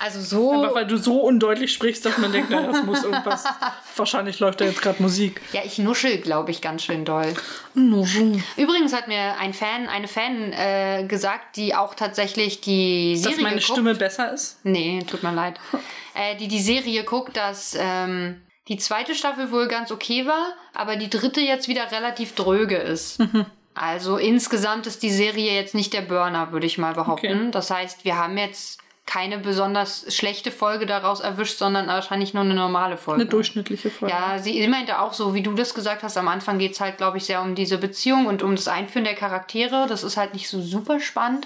[0.01, 0.51] Also so.
[0.51, 3.43] Einfach weil du so undeutlich sprichst, dass man denkt, naja, es muss irgendwas.
[3.95, 5.41] Wahrscheinlich läuft da jetzt gerade Musik.
[5.53, 7.31] Ja, ich nuschel, glaube ich, ganz schön doll.
[7.75, 13.43] Übrigens hat mir ein Fan, eine Fan äh, gesagt, die auch tatsächlich die Dass Serie
[13.43, 13.67] meine guckt.
[13.67, 14.59] Stimme besser ist?
[14.63, 15.59] Nee, tut mir leid.
[16.15, 20.95] äh, die die Serie guckt, dass ähm, die zweite Staffel wohl ganz okay war, aber
[20.95, 23.19] die dritte jetzt wieder relativ dröge ist.
[23.19, 23.45] Mhm.
[23.75, 27.39] Also insgesamt ist die Serie jetzt nicht der Burner, würde ich mal behaupten.
[27.39, 27.51] Okay.
[27.51, 28.81] Das heißt, wir haben jetzt
[29.12, 33.24] keine besonders schlechte Folge daraus erwischt, sondern wahrscheinlich nur eine normale Folge.
[33.24, 34.15] Eine durchschnittliche Folge.
[34.15, 36.95] Ja, sie, meinte auch so, wie du das gesagt hast, am Anfang geht es halt,
[36.95, 39.86] glaube ich, sehr um diese Beziehung und um das Einführen der Charaktere.
[39.89, 41.45] Das ist halt nicht so super spannend.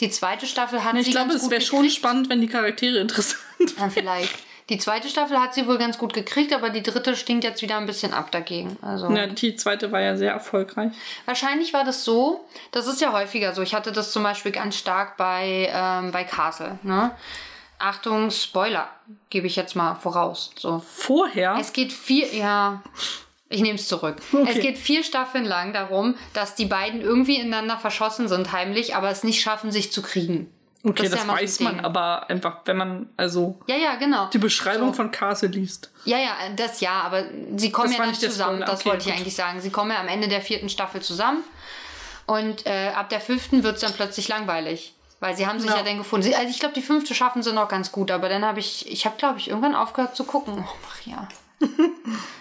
[0.00, 2.98] Die zweite Staffel hat Ich sie glaube, ganz es wäre schon spannend, wenn die Charaktere
[3.00, 3.40] interessant
[3.78, 4.34] Ja, vielleicht.
[4.68, 7.78] Die zweite Staffel hat sie wohl ganz gut gekriegt, aber die dritte stinkt jetzt wieder
[7.78, 8.76] ein bisschen ab dagegen.
[8.82, 10.92] Also Ja, die zweite war ja sehr erfolgreich.
[11.24, 12.44] wahrscheinlich war das so.
[12.70, 13.62] Das ist ja häufiger so.
[13.62, 16.78] Ich hatte das zum Beispiel ganz stark bei, ähm, bei Castle.
[16.82, 17.12] Ne?
[17.78, 18.88] Achtung, Spoiler,
[19.30, 20.50] gebe ich jetzt mal voraus.
[20.58, 20.82] So.
[20.86, 21.56] Vorher.
[21.60, 22.82] Es geht vier, ja,
[23.48, 24.16] ich nehme es zurück.
[24.32, 24.50] Okay.
[24.50, 29.08] Es geht vier Staffeln lang darum, dass die beiden irgendwie ineinander verschossen sind, heimlich, aber
[29.10, 30.52] es nicht schaffen, sich zu kriegen.
[30.84, 34.28] Okay, ist das, ja weiß man, aber einfach, wenn man also Ja, ja, genau.
[34.30, 34.94] die Beschreibung So.
[34.94, 35.90] von Castle liest.
[36.04, 37.24] Ja, ja, das ja, aber
[37.56, 38.60] sie kommen Das ja dann nicht zusammen.
[38.60, 39.20] Das Okay, wollte ich gut.
[39.20, 39.60] eigentlich sagen.
[39.60, 41.42] Sie kommen ja am Ende der vierten Staffel zusammen.
[42.26, 44.94] Und äh, ab der fünften wird es dann plötzlich langweilig.
[45.20, 45.82] Weil sie haben sich ja, Ja.
[45.82, 46.24] dann gefunden.
[46.26, 48.10] Sie, also ich glaube, die fünfte schaffen sie noch ganz gut.
[48.10, 50.54] Aber dann habe ich, ich habe, glaube ich, irgendwann aufgehört zu gucken.
[50.58, 51.28] Oh, Maria.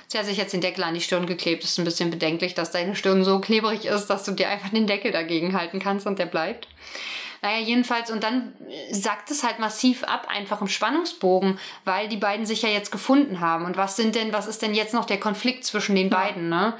[0.07, 1.63] sie hat sich jetzt den Deckel an die Stirn geklebt.
[1.63, 4.69] Das ist ein bisschen bedenklich, dass deine Stirn so klebrig ist, dass du dir einfach
[4.69, 6.67] den Deckel dagegen halten kannst und der bleibt.
[7.47, 12.17] Naja, jedenfalls, und dann äh, sackt es halt massiv ab, einfach im Spannungsbogen, weil die
[12.17, 13.63] beiden sich ja jetzt gefunden haben.
[13.63, 16.73] Und was sind denn, was ist denn jetzt noch der Konflikt zwischen den beiden, ne?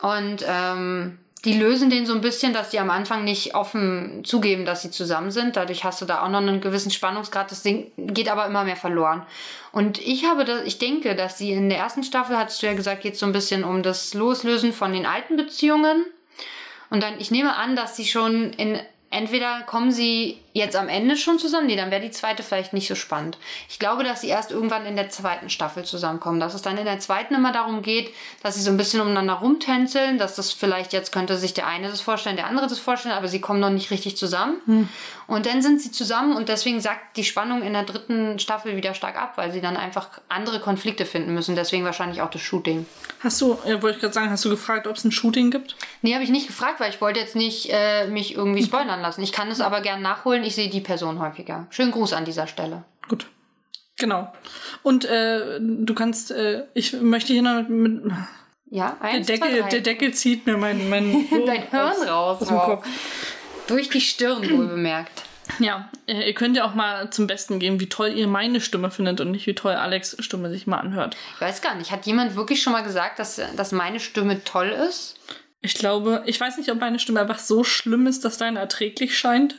[0.00, 4.64] Und ähm, die lösen den so ein bisschen, dass die am Anfang nicht offen zugeben,
[4.64, 5.56] dass sie zusammen sind.
[5.56, 7.50] Dadurch hast du da auch noch einen gewissen Spannungsgrad.
[7.50, 9.26] Das Ding geht aber immer mehr verloren.
[9.72, 12.72] Und ich habe das, ich denke, dass sie in der ersten Staffel, hattest du ja
[12.72, 16.06] gesagt, geht so ein bisschen um das Loslösen von den alten Beziehungen.
[16.88, 21.16] Und dann, ich nehme an, dass sie schon in, entweder kommen sie jetzt am Ende
[21.16, 23.38] schon zusammen, nee, dann wäre die zweite vielleicht nicht so spannend.
[23.68, 26.84] Ich glaube, dass sie erst irgendwann in der zweiten Staffel zusammenkommen, dass es dann in
[26.84, 30.92] der zweiten immer darum geht, dass sie so ein bisschen umeinander rumtänzeln, dass das vielleicht
[30.92, 33.70] jetzt könnte sich der eine das vorstellen, der andere das vorstellen, aber sie kommen noch
[33.70, 34.88] nicht richtig zusammen.
[35.26, 38.94] Und dann sind sie zusammen und deswegen sagt die Spannung in der dritten Staffel wieder
[38.94, 42.86] stark ab, weil sie dann einfach andere Konflikte finden müssen, deswegen wahrscheinlich auch das Shooting.
[43.20, 45.76] Hast du, ja, wollte ich gerade sagen, hast du gefragt, ob es ein Shooting gibt?
[46.02, 49.22] Nee, habe ich nicht gefragt, weil ich wollte jetzt nicht äh, mich irgendwie spoilern lassen.
[49.22, 50.44] Ich kann es aber gern nachholen.
[50.48, 51.66] Ich sehe die Person häufiger.
[51.68, 52.82] Schönen Gruß an dieser Stelle.
[53.06, 53.26] Gut.
[53.98, 54.32] Genau.
[54.82, 58.10] Und äh, du kannst, äh, ich möchte hier noch mit,
[58.70, 59.68] Ja, der, eins, zwei, Deckel, drei.
[59.68, 62.40] der Deckel zieht mir mein, mein Dein Hirn raus.
[62.40, 62.64] aus wow.
[62.64, 62.86] Kopf.
[63.66, 65.22] Durch die Stirn wohl bemerkt.
[65.58, 68.90] Ja, äh, ihr könnt ja auch mal zum Besten geben, wie toll ihr meine Stimme
[68.90, 71.14] findet und nicht wie toll Alex Stimme sich mal anhört.
[71.34, 71.90] Ich weiß gar nicht.
[71.90, 75.16] Hat jemand wirklich schon mal gesagt, dass, dass meine Stimme toll ist?
[75.60, 79.18] Ich glaube, ich weiß nicht, ob meine Stimme einfach so schlimm ist, dass deine erträglich
[79.18, 79.58] scheint.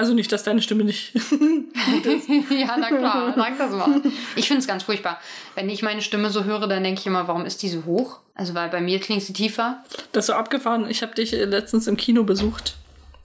[0.00, 1.12] Also nicht, dass deine Stimme nicht.
[1.14, 3.34] ja, na klar.
[3.36, 4.00] Sag das mal.
[4.34, 5.20] Ich finde es ganz furchtbar.
[5.54, 8.20] Wenn ich meine Stimme so höre, dann denke ich immer, warum ist die so hoch?
[8.34, 9.84] Also, weil bei mir klingt sie tiefer.
[10.12, 10.88] Das ist so abgefahren.
[10.88, 12.76] Ich habe dich äh, letztens im Kino besucht,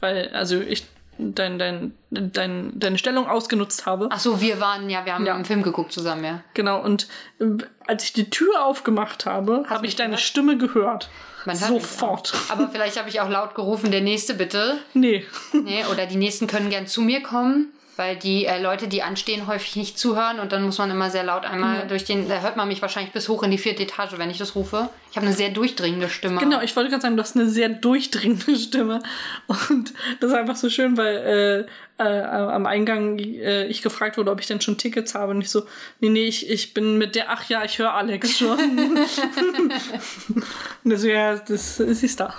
[0.01, 0.83] weil, also ich
[1.17, 4.09] dein, dein, dein, deine Stellung ausgenutzt habe.
[4.11, 5.35] Ach so, wir waren, ja, wir haben Ja.
[5.35, 6.41] einen Film geguckt zusammen, ja.
[6.53, 7.07] Genau, und
[7.39, 7.45] äh,
[7.87, 10.21] als ich die Tür aufgemacht habe, habe ich deine gehört?
[10.21, 11.09] Stimme gehört.
[11.53, 12.33] Sofort.
[12.49, 14.79] Aber vielleicht habe ich auch laut gerufen, der nächste bitte.
[14.93, 15.23] Nee.
[15.53, 17.71] Nee, oder die nächsten können gern zu mir kommen.
[17.97, 21.23] Weil die äh, Leute, die anstehen, häufig nicht zuhören und dann muss man immer sehr
[21.23, 21.85] laut einmal Ja.
[21.85, 24.37] durch den, da hört man mich wahrscheinlich bis hoch in die vierte Etage, wenn ich
[24.37, 24.89] das rufe.
[25.11, 26.39] Ich habe eine sehr durchdringende Stimme.
[26.41, 29.01] Genau, ich wollte gerade sagen, du hast eine sehr durchdringende Stimme.
[29.47, 34.31] Und das ist einfach so schön, weil äh, äh, am Eingang äh, ich gefragt wurde,
[34.31, 35.31] ob ich denn schon Tickets habe.
[35.31, 35.63] Und ich so,
[36.01, 38.59] nee, nee, ich, ich bin mit der, ach ja, ich höre Alex schon.
[40.83, 42.35] Und das, ja, das sie ist da.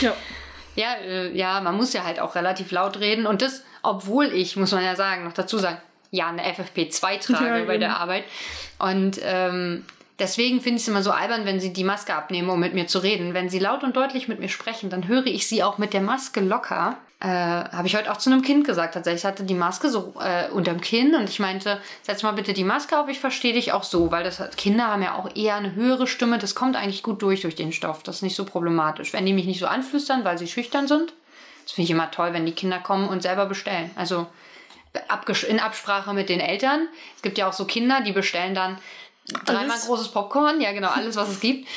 [0.00, 0.14] ja.
[0.76, 4.56] Ja, äh, ja, man muss ja halt auch relativ laut reden und das, obwohl ich,
[4.56, 5.78] muss man ja sagen, noch dazu sagen,
[6.10, 8.24] ja, eine FFP2 trage Ja, bei der Arbeit.
[8.78, 9.84] Und ähm,
[10.18, 12.86] deswegen finde ich es immer so albern, wenn sie die Maske abnehmen, um mit mir
[12.86, 13.34] zu reden.
[13.34, 16.00] Wenn sie laut und deutlich mit mir sprechen, dann höre ich sie auch mit der
[16.00, 16.96] Maske locker.
[17.20, 18.94] Äh, Habe ich heute auch zu einem Kind gesagt.
[18.94, 22.52] Tatsächlich Ich hatte die Maske so äh, unterm Kinn und ich meinte, setz mal bitte
[22.52, 25.56] die Maske auf, ich verstehe dich auch so, weil das Kinder haben ja auch eher
[25.56, 26.38] eine höhere Stimme.
[26.38, 28.02] Das kommt eigentlich gut durch durch den Stoff.
[28.02, 29.12] Das ist nicht so problematisch.
[29.12, 31.14] Wenn die mich nicht so anflüstern, weil sie schüchtern sind,
[31.62, 33.90] das finde ich immer toll, wenn die Kinder kommen und selber bestellen.
[33.96, 34.26] Also
[35.08, 36.88] abgesch- in Absprache mit den Eltern.
[37.16, 38.78] Es gibt ja auch so Kinder, die bestellen dann
[39.44, 41.68] dreimal großes Popcorn, ja genau, alles, was es gibt.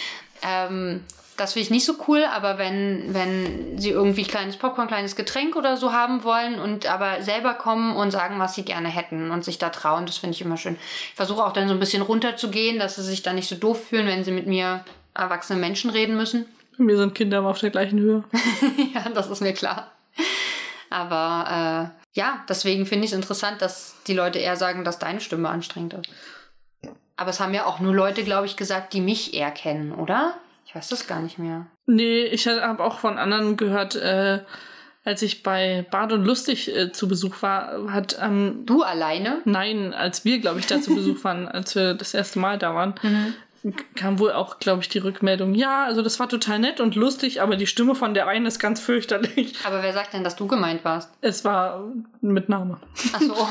[0.42, 1.04] Ähm,
[1.38, 5.56] das finde ich nicht so cool, aber wenn, wenn sie irgendwie kleines Popcorn, kleines Getränk
[5.56, 9.46] oder so haben wollen und aber selber kommen und sagen, was sie gerne hätten und
[9.46, 10.78] sich da trauen, das finde ich immer schön.
[11.10, 13.88] Ich versuche auch dann so ein bisschen runterzugehen, dass sie sich da nicht so doof
[13.90, 14.84] fühlen, wenn sie mit mir
[15.14, 16.46] erwachsene Menschen reden müssen.
[16.78, 18.24] Wir sind Kinder aber auf der gleichen Höhe.
[18.94, 19.92] ja, das ist mir klar.
[20.90, 25.22] Aber äh, ja, deswegen finde ich es interessant, dass die Leute eher sagen, dass deine
[25.22, 26.10] Stimme anstrengend ist.
[27.18, 30.36] Aber es haben ja auch nur Leute, glaube ich, gesagt, die mich eher kennen, oder?
[30.66, 31.66] Ich weiß das gar nicht mehr.
[31.88, 34.40] Nee, ich habe auch von anderen gehört, äh,
[35.04, 39.42] als ich bei Bad und Lustig äh, zu Besuch war, hat ähm, Du alleine?
[39.46, 42.76] Nein, als wir, glaube ich, da zu Besuch waren, als wir das erste Mal da
[42.76, 42.94] waren,
[43.96, 47.42] kam wohl auch, glaube ich, die Rückmeldung, ja, also das war total nett und lustig,
[47.42, 49.56] aber die Stimme von der einen ist ganz fürchterlich.
[49.66, 51.10] Aber wer sagt denn, dass du gemeint warst?
[51.22, 51.84] Es war
[52.22, 52.78] mit Name.
[53.14, 53.34] Ach so.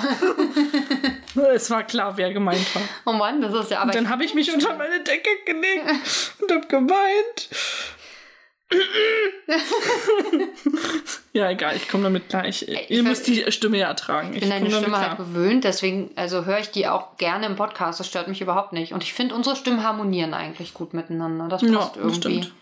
[1.55, 2.83] Es war klar, wer gemeint war.
[3.07, 3.87] oh Mann, das ist ja aber.
[3.87, 5.85] Und dann habe ich mich unter meine Decke gelegt
[6.41, 7.49] und habe geweint.
[11.33, 12.47] ja, egal, ich komme damit klar.
[12.47, 14.33] Ich, ihr müsst die Stimme ja ertragen.
[14.35, 18.01] ich bin deine Stimme halt gewöhnt, deswegen also höre ich die auch gerne im Podcast.
[18.01, 18.93] Das stört mich überhaupt nicht.
[18.93, 21.49] Und ich finde, unsere Stimmen harmonieren eigentlich gut miteinander.
[21.49, 22.17] Das Ja, passt das irgendwie.
[22.43, 22.53] stimmt.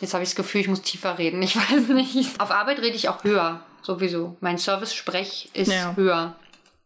[0.00, 1.42] Jetzt habe ich das Gefühl, ich muss tiefer reden.
[1.42, 2.40] Ich weiß nicht.
[2.40, 3.60] Auf Arbeit rede ich auch höher.
[3.82, 4.36] Sowieso.
[4.40, 5.94] Mein Service-Sprech ist Ja.
[5.96, 6.34] höher.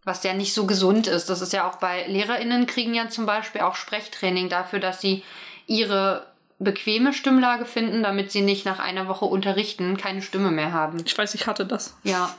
[0.05, 1.31] Was ja nicht so gesund ist.
[1.31, 5.23] Das ist ja auch bei LehrerInnen kriegen ja zum Beispiel auch Sprechtraining dafür, dass sie
[5.67, 6.27] ihre
[6.59, 11.03] bequeme Stimmlage finden, damit sie nicht nach einer Woche unterrichten keine Stimme mehr haben.
[11.05, 11.97] Ich weiß, ich hatte das.
[12.05, 12.35] Ja.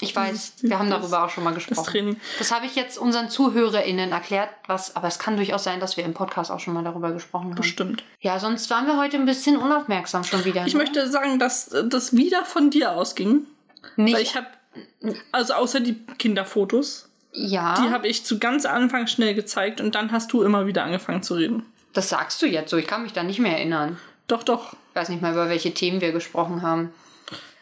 [0.00, 1.90] Ich weiß, wir haben das- darüber auch schon mal Das gesprochen.
[1.90, 2.20] Training.
[2.38, 6.04] Das habe ich jetzt unseren ZuhörerInnen erklärt, was, aber es kann durchaus sein, dass wir
[6.04, 7.54] im Podcast auch schon mal darüber gesprochen haben.
[7.54, 8.02] Bestimmt.
[8.20, 10.66] Ja, sonst waren wir heute ein bisschen unaufmerksam schon wieder.
[10.66, 10.80] Ich ne?
[10.80, 13.46] möchte sagen, dass das wieder von dir ausging.
[13.96, 14.14] nicht.
[14.16, 14.46] Weil ich habe,
[15.32, 20.12] also außer die Kinderfotos, ja, die habe ich zu ganz Anfang schnell gezeigt und dann
[20.12, 21.64] hast du immer wieder angefangen zu reden.
[21.92, 22.76] das sagst du jetzt so.
[22.76, 23.98] Ich kann mich da nicht mehr erinnern.
[24.28, 24.72] Doch, doch.
[24.90, 26.92] Ich weiß nicht mal, über welche Themen wir gesprochen haben.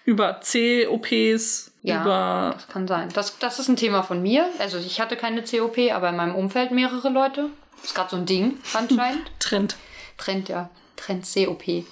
[0.04, 2.02] Über C-OPs, Ja.
[2.02, 2.50] über.
[2.54, 3.08] Das kann sein.
[3.14, 4.46] Das, das ist ein Thema von mir.
[4.58, 7.48] Also ich hatte keine COP, aber in meinem Umfeld mehrere Leute.
[7.82, 9.30] Ist gerade so ein Ding anscheinend.
[9.38, 9.76] Trend.
[10.18, 10.70] Trend, ja.
[10.96, 11.84] Trend COP.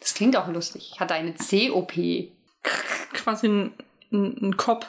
[0.00, 0.90] Das klingt auch lustig.
[0.94, 1.92] Ich hatte eine COP.
[3.12, 3.74] Quasi ein,
[4.16, 4.86] ein, Cop.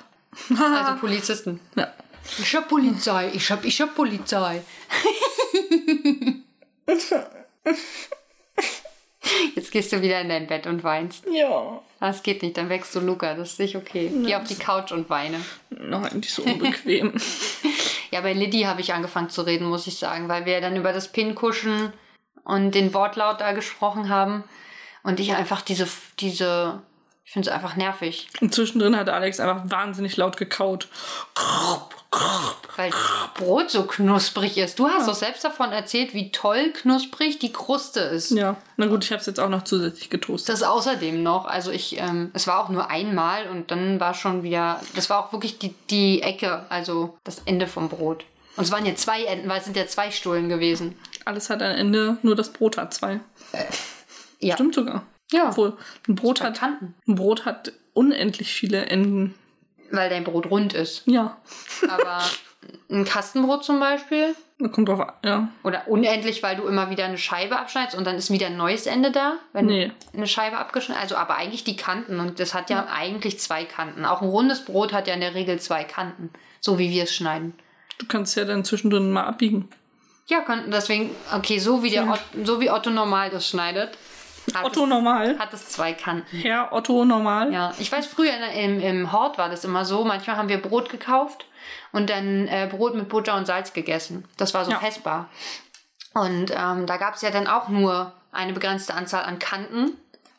[0.49, 1.59] Also Polizisten.
[1.75, 1.91] Ja.
[2.39, 3.31] Ich hab Polizei.
[3.33, 4.61] Ich hab, ich hab Polizei.
[9.55, 11.25] Jetzt gehst du wieder in dein Bett und weinst.
[11.31, 11.81] Ja.
[11.99, 13.33] Das geht nicht, dann wächst du Luca.
[13.33, 14.11] Das ist nicht okay.
[14.25, 15.41] Geh auf die Couch und weine.
[15.69, 17.13] Nein, die ist so unbequem.
[18.11, 20.93] Ja, bei Liddy habe ich angefangen zu reden, muss ich sagen, weil wir dann über
[20.93, 21.91] das Pinkuschen
[22.43, 24.43] und den Wortlaut da gesprochen haben.
[25.03, 25.87] Und ich einfach diese,
[26.19, 26.81] diese,
[27.27, 30.87] ich finde es einfach nervig, und zwischendrin hat Alex einfach wahnsinnig laut gekaut.
[32.77, 32.99] weil das
[33.33, 34.79] Brot so knusprig ist.
[34.79, 38.31] Du hast doch selbst davon erzählt, wie toll knusprig die Kruste ist.
[38.31, 38.55] Ja.
[38.77, 40.53] Na gut, ich habe es jetzt auch noch zusätzlich getoastet.
[40.53, 41.45] Das außerdem noch.
[41.45, 45.25] Also ich, ähm, es war auch nur einmal und dann war schon wieder, das war
[45.25, 48.23] auch wirklich die, die Ecke, also das Ende vom Brot.
[48.55, 50.97] Und es waren ja zwei Enden, weil es sind ja zwei Stullen gewesen.
[51.25, 53.19] Alles hat ein Ende, nur das Brot hat zwei.
[54.39, 54.55] Ja.
[54.55, 55.03] Stimmt sogar.
[55.31, 55.49] Ja.
[55.49, 56.93] Obwohl, ein Brot hat, Kanten.
[57.07, 59.35] ein Brot hat unendlich viele Enden.
[59.91, 61.03] Weil dein Brot rund ist.
[61.05, 61.37] Ja.
[61.89, 62.19] Aber
[62.89, 64.35] ein Kastenbrot zum Beispiel.
[64.59, 65.13] Da kommt drauf an.
[65.23, 65.47] Ja.
[65.63, 68.87] Oder unendlich, weil du immer wieder eine Scheibe abschneidest und dann ist wieder ein neues
[68.87, 69.91] Ende da, wenn Nee.
[70.11, 73.65] du eine Scheibe abgeschnitten Also aber eigentlich die Kanten und das hat ja eigentlich zwei
[73.65, 74.03] Kanten.
[74.03, 77.13] Auch ein rundes Brot hat ja in der Regel zwei Kanten, so wie wir es
[77.13, 77.53] schneiden.
[77.99, 79.69] Du kannst ja dann zwischendrin mal abbiegen.
[80.27, 83.97] Ja, kann, deswegen, okay, so wie, der Ott, so wie Otto normal das schneidet,
[84.53, 85.37] Hat Otto es, normal.
[85.39, 86.37] Hat es zwei Kanten.
[86.37, 87.51] Herr Otto normal.
[87.53, 90.05] Ja, ich weiß, früher in, im, im Hort war das immer so.
[90.05, 91.45] Manchmal haben wir Brot gekauft
[91.91, 94.25] und dann äh, Brot mit Butter und Salz gegessen.
[94.37, 94.79] Das war so Ja.
[94.79, 95.29] festbar.
[96.13, 99.91] Und ähm, da gab es ja dann auch nur eine begrenzte Anzahl an Kanten.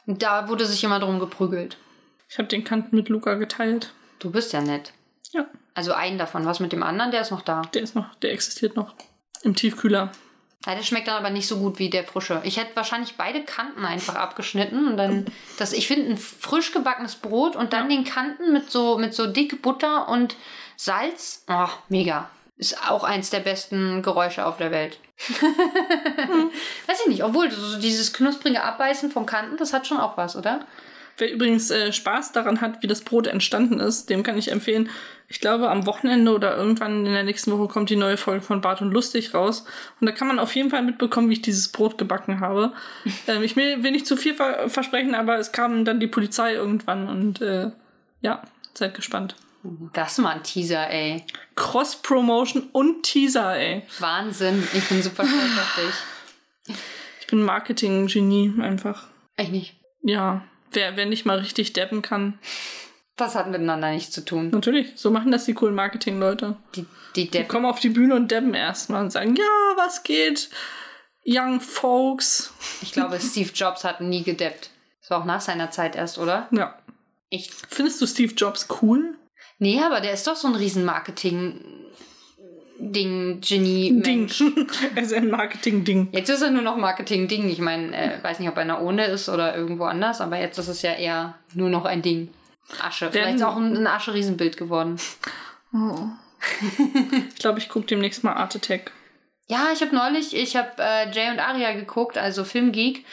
[0.06, 1.76] Und da wurde sich immer drum geprügelt.
[2.28, 3.92] Ich habe den Kanten mit Luca geteilt.
[4.18, 4.92] Du bist ja nett.
[5.32, 6.46] Ja, Also einen davon.
[6.46, 7.10] Was mit dem anderen?
[7.10, 7.62] Der ist noch da.
[7.74, 8.94] der ist noch, der existiert noch.
[9.42, 10.10] Im Tiefkühler.
[10.66, 12.40] Ja, der schmeckt dann aber nicht so gut wie der frische.
[12.44, 15.72] Ich hätte wahrscheinlich beide Kanten einfach abgeschnitten und dann das.
[15.72, 19.62] Ich finde ein frisch gebackenes Brot und dann den Kanten mit so mit so dick
[19.62, 20.36] Butter und
[20.76, 21.44] Salz.
[21.48, 22.28] Oh, mega.
[22.56, 24.98] Ist auch eins der besten Geräusche auf der Welt.
[26.86, 30.34] Weiß ich nicht, obwohl so dieses knusprige Abbeißen vom Kanten, das hat schon auch was,
[30.34, 30.66] oder?
[31.18, 34.90] Wer übrigens äh, Spaß daran hat, wie das Brot entstanden ist, dem kann ich empfehlen.
[35.30, 38.62] Ich glaube, am Wochenende oder irgendwann in der nächsten Woche kommt die neue Folge von
[38.62, 39.64] Bart und Lustig raus.
[40.00, 42.72] Und da kann man auf jeden Fall mitbekommen, wie ich dieses Brot gebacken habe.
[43.26, 47.08] ähm, ich will, nicht zu viel ver versprechen, aber es kam dann die Polizei irgendwann
[47.08, 47.70] und äh,
[48.22, 49.36] ja, seid gespannt.
[49.92, 51.24] Das mal ein Teaser, ey.
[51.56, 53.82] Cross-Promotion und Teaser, ey.
[53.98, 54.66] Wahnsinn.
[54.72, 56.76] Ich bin super stolz auf dich.
[57.20, 59.08] Ich bin Marketing-Genie einfach.
[59.36, 59.76] Echt nicht.
[60.02, 62.38] Ja, wer, wer nicht mal richtig deppen kann.
[63.18, 64.48] Das hat miteinander nichts zu tun.
[64.50, 66.56] Natürlich, so machen das die coolen Marketing-Leute.
[66.76, 69.44] Die, die Die kommen auf die Bühne und debben erstmal und sagen, ja,
[69.76, 70.48] was geht?
[71.26, 72.54] Young Folks.
[72.80, 74.70] Ich glaube, Steve Jobs hat nie gedeppt.
[75.00, 76.46] Das war auch nach seiner Zeit erst, oder?
[76.52, 76.78] Ja.
[77.28, 77.52] Echt?
[77.68, 79.16] Findest du Steve Jobs cool?
[79.58, 84.28] Nee, aber der ist doch so ein riesen Marketing-Ding, Genie, Ding.
[84.94, 86.10] Er ist ein Marketing-Ding.
[86.12, 87.48] Jetzt ist er nur noch Marketing-Ding.
[87.48, 90.38] Ich meine, äh, weiß nicht, ob er in der Ohne ist oder irgendwo anders, aber
[90.38, 92.28] jetzt ist es ja eher nur noch ein Ding.
[92.82, 93.10] Asche.
[93.10, 94.98] Vielleicht ist auch ein, ein Asche-Riesenbild geworden.
[97.30, 98.92] Ich glaube, ich gucke demnächst mal Art Attack.
[99.50, 103.04] Ja, ich habe neulich, ich habe äh, Jay und Aria geguckt, also Filmgeek.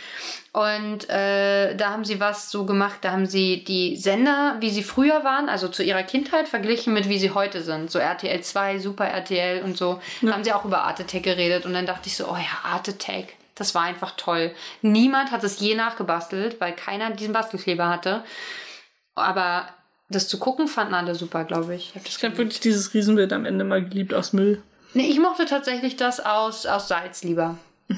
[0.52, 4.84] Und äh, da haben sie was so gemacht, da haben sie die Sender, wie sie
[4.84, 7.90] früher waren, also zu ihrer Kindheit, verglichen mit wie sie heute sind.
[7.90, 10.02] So RTL 2, Super RTL und so.
[10.22, 11.66] Da haben sie auch über Art Attack geredet.
[11.66, 14.54] Und dann dachte ich so, oh ja, Art Attack, das war einfach toll.
[14.82, 18.26] Niemand hat es je nachgebastelt, weil keiner diesen Bastelkleber hatte.
[19.16, 19.68] Aber
[20.10, 21.94] das zu gucken fanden alle super, glaube ich.
[21.96, 24.62] Ich hab habe wirklich dieses Riesenbild am Ende mal geliebt aus Müll.
[24.94, 27.58] Nee, ich mochte tatsächlich das aus, aus Salz lieber.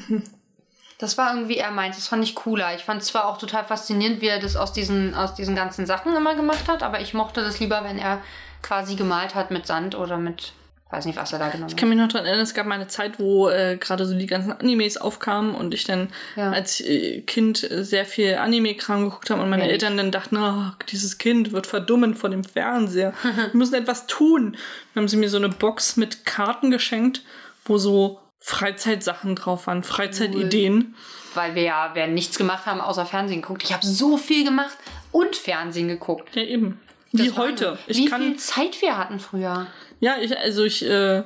[1.00, 1.96] Das war irgendwie eher meins.
[1.96, 2.74] Das fand ich cooler.
[2.76, 5.86] Ich fand es zwar auch total faszinierend, wie er das aus diesen, aus diesen ganzen
[5.86, 8.20] Sachen immer gemacht hat, aber ich mochte das lieber, wenn er
[8.64, 10.54] quasi gemalt hat mit Sand oder mit,
[10.90, 11.80] weiß nicht, was er da genommen Ich hat.
[11.80, 14.26] kann mich noch daran erinnern, es gab mal eine Zeit, wo äh, gerade so die
[14.26, 16.52] ganzen Animes aufkamen und ich dann Ja.
[16.52, 19.74] als äh, Kind äh, sehr viel Anime-Kram geguckt habe und meine Ja, ich.
[19.74, 23.14] Eltern dann dachten, oh, dieses Kind wird verdummen vor dem Fernseher.
[23.24, 24.56] Wir müssen etwas tun.
[24.94, 27.22] Dann haben sie mir so eine Box mit Karten geschenkt,
[27.66, 30.96] wo so Freizeitsachen drauf waren, Freizeitideen.
[31.34, 33.62] Weil wir ja wir nichts gemacht haben, außer Fernsehen geguckt.
[33.64, 34.76] Ich habe so viel gemacht
[35.12, 36.36] und Fernsehen geguckt.
[36.36, 36.80] Ja, eben.
[37.12, 37.78] Wie heute.
[37.88, 39.68] Ich wie kann, viel Zeit wir hatten früher.
[40.00, 41.24] ja, ich, also ich, äh,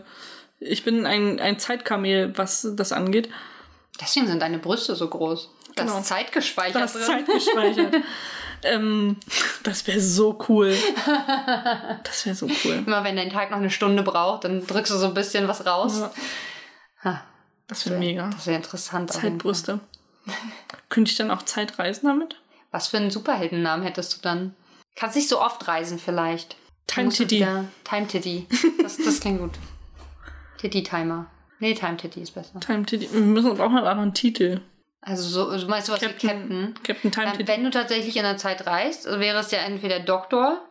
[0.60, 3.30] ich bin ein, ein Zeitkamel, was das angeht.
[4.00, 5.50] Deswegen sind deine Brüste so groß.
[5.76, 6.00] Das Genau.
[6.00, 7.04] ist zeitgespeichert Das drin.
[7.04, 7.96] Zeit gespeichert.
[8.64, 9.18] ähm,
[9.64, 10.76] das wäre so cool.
[12.04, 12.84] Das wäre so cool.
[12.86, 15.66] Immer wenn dein Tag noch eine Stunde braucht, dann drückst du so ein bisschen was
[15.66, 16.00] raus.
[16.00, 16.12] Ja,
[17.04, 17.24] Ha,
[17.68, 18.30] das wäre mega.
[18.30, 19.12] das wäre interessant.
[19.12, 19.80] Zeitbrüste.
[20.90, 22.36] Könnte ich dann auch Zeit reisen damit?
[22.72, 24.56] Was für einen Superheldennamen hättest du dann?
[24.96, 26.56] Kannst nicht so oft reisen vielleicht.
[26.88, 27.46] Time du Titty.
[27.84, 28.48] Time Titty.
[28.82, 29.52] Das, das klingt gut.
[30.60, 31.28] Titty Timer.
[31.60, 32.60] Nee, Time Titty ist besser.
[32.60, 33.12] Time Titty.
[33.12, 34.62] Wir müssen uns auch mal einen Titel.
[35.02, 36.74] Also so, du meinst sowas wie Captain.
[36.84, 37.48] Captain Time Ähm, Titty.
[37.48, 40.62] wenn du tatsächlich in der Zeit reist, wäre es ja entweder Doktor.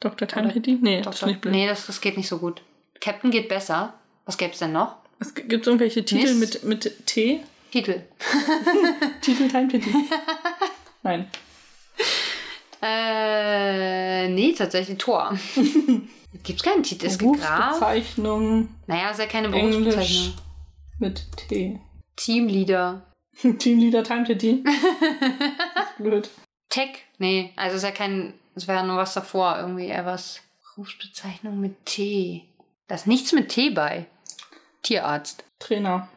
[0.00, 0.28] Dr.
[0.28, 0.78] Time oder- Titty?
[0.80, 1.18] Nee, das Doktor.
[1.20, 1.52] finde ich blöd.
[1.52, 2.62] Nee, das, das geht nicht so gut.
[3.00, 3.94] Captain geht besser.
[4.26, 4.96] Was gäbe es denn noch?
[5.18, 7.40] Es gibt irgendwelche Titel mit, mit T?
[7.72, 8.02] Titel.
[9.20, 9.92] Titel Time Titty.
[11.02, 11.28] Nein.
[12.82, 15.36] Äh, nee, tatsächlich Tor.
[16.42, 17.06] Gibt's keinen Titel.
[17.06, 17.78] Es gibt Graf.
[17.78, 20.34] Berufsbezeichnung Naja, ist ja keine Englisch Berufsbezeichnung.
[20.98, 21.80] mit T.
[22.16, 23.02] Teamleader.
[23.58, 24.62] Teamleader Time Titty.
[24.64, 24.74] das
[25.90, 26.30] ist blöd.
[26.68, 26.90] Tech?
[27.18, 28.34] Nee, also ist ja kein.
[28.54, 30.40] Es wäre nur was davor, irgendwie eher was.
[30.74, 32.44] Berufsbezeichnung mit T.
[32.88, 34.06] Da ist nichts mit T bei.
[34.82, 35.44] Tierarzt.
[35.58, 36.08] Trainer.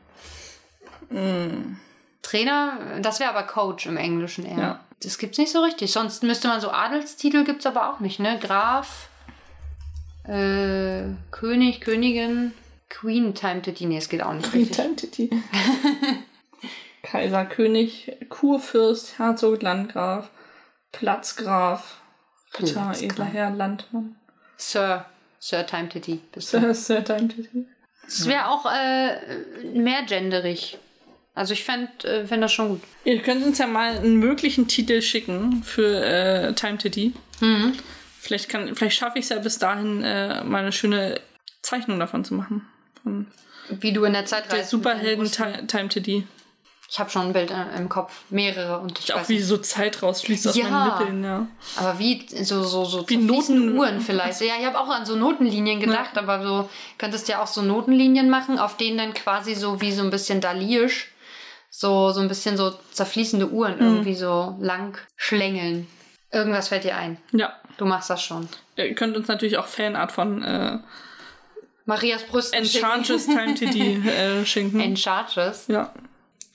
[1.09, 1.75] Mm.
[2.21, 4.57] Trainer, das wäre aber Coach im Englischen eher.
[4.57, 4.79] Ja.
[5.03, 5.91] Das gibt's nicht so richtig.
[5.91, 8.39] Sonst müsste man so Adelstitel gibt's aber auch nicht, ne?
[8.39, 9.09] Graf,
[10.25, 12.53] äh, König, Königin,
[12.89, 13.85] Queen Time Titty.
[13.85, 14.77] Nee, es geht auch nicht Wie richtig.
[14.77, 15.29] Time Titty.
[17.03, 20.29] Kaiser, König, Kurfürst, Herzog, Landgraf,
[20.91, 22.01] Platzgraf,
[22.57, 24.15] Ritter, edler Herr, Landmann.
[24.57, 25.05] Sir.
[25.39, 26.21] Sir Time Titty.
[26.37, 27.67] Sir, Sir Time Titty.
[28.05, 30.77] Das wäre auch äh, mehr genderig.
[31.35, 32.81] Also ich fände äh, fänd das schon gut.
[33.05, 37.13] Ihr könnt uns ja mal einen möglichen Titel schicken für äh, Time Titty.
[37.39, 37.73] Mhm.
[38.19, 41.19] Vielleicht, kann, vielleicht schaffe ich es ja bis dahin, äh, mal eine schöne
[41.61, 42.65] Zeichnung davon zu machen.
[43.01, 43.27] Von
[43.69, 44.63] Wie du in der Zeit der.
[44.63, 46.25] Superhelden Ti- Time Titty.
[46.89, 48.21] Ich habe schon ein Bild äh, im Kopf.
[48.29, 48.79] Mehrere.
[48.79, 50.69] Und ich Auch weiß wie so Zeit rausfließt aus Ja.
[50.69, 51.47] meinen Nippeln, ja.
[51.77, 54.39] Aber wie so, so, so Wie Noten- Uhren vielleicht.
[54.41, 56.69] Ja, ich habe auch an so Notenlinien gedacht, aber so
[56.99, 60.39] könntest ja auch so Notenlinien machen, auf denen dann quasi so wie so ein bisschen
[60.39, 61.09] Daliisch
[61.75, 65.87] so, so ein bisschen so zerfließende Uhren irgendwie so lang schlängeln.
[66.31, 67.17] Irgendwas fällt dir ein.
[67.31, 67.51] Ja.
[67.77, 68.47] Du machst das schon.
[68.75, 70.77] Ihr könnt uns natürlich auch Fanart von äh,
[71.85, 72.59] Marias Brüsten.
[72.59, 74.79] Enchantress Time Titty äh, schenken.
[74.79, 75.65] Enchantress.
[75.67, 75.91] Ja,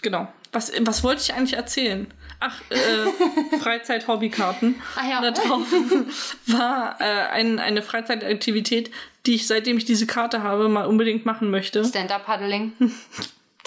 [0.02, 0.28] genau.
[0.52, 2.06] Was, was wollte ich eigentlich erzählen?
[2.38, 4.76] Ach, äh, Freizeit-Hobbykarten.
[4.94, 5.20] Ah ja.
[5.20, 5.66] Da drauf
[6.46, 8.92] war äh, ein, eine Freizeitaktivität,
[9.26, 11.84] die ich, seitdem ich diese Karte habe, mal unbedingt machen möchte.
[11.84, 12.72] Stand-up-Paddling.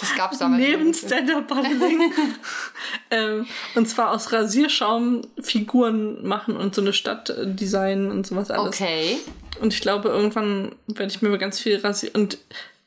[0.02, 1.06] Das gab's aber Neben nicht.
[1.06, 2.12] Stand-Up-Paddling.
[3.12, 3.46] ähm,
[3.76, 8.80] und zwar aus Rasierschaum Figuren machen und so eine Stadt äh, designen und sowas alles.
[8.80, 9.18] Okay.
[9.60, 12.20] Und ich glaube, irgendwann werde ich mir ganz viel rasieren.
[12.20, 12.38] Und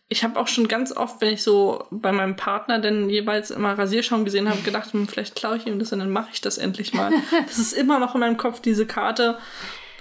[0.09, 3.77] ich habe auch schon ganz oft, wenn ich so bei meinem Partner dann jeweils immer
[3.77, 6.57] Rasierschaum gesehen habe, gedacht, hm, vielleicht klaue ich ihm das und dann mache ich das
[6.57, 7.13] endlich mal.
[7.45, 9.37] das ist immer noch in meinem Kopf, diese Karte.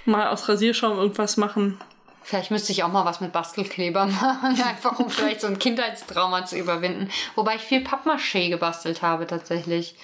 [0.03, 1.79] Mal aus Rasierschaum irgendwas machen.
[2.27, 6.43] Vielleicht müsste ich auch mal was mit Bastelkleber machen, einfach um vielleicht so ein Kindheitstrauma
[6.45, 7.09] zu überwinden.
[7.35, 9.95] Wobei ich viel Pappmaché gebastelt habe tatsächlich.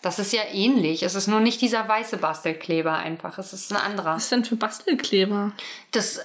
[0.00, 1.02] Das ist ja ähnlich.
[1.02, 3.38] Es ist nur nicht dieser weiße Bastelkleber einfach.
[3.38, 4.14] Es ist ein anderer.
[4.14, 5.52] Was ist denn für Bastelkleber?
[5.90, 6.20] Das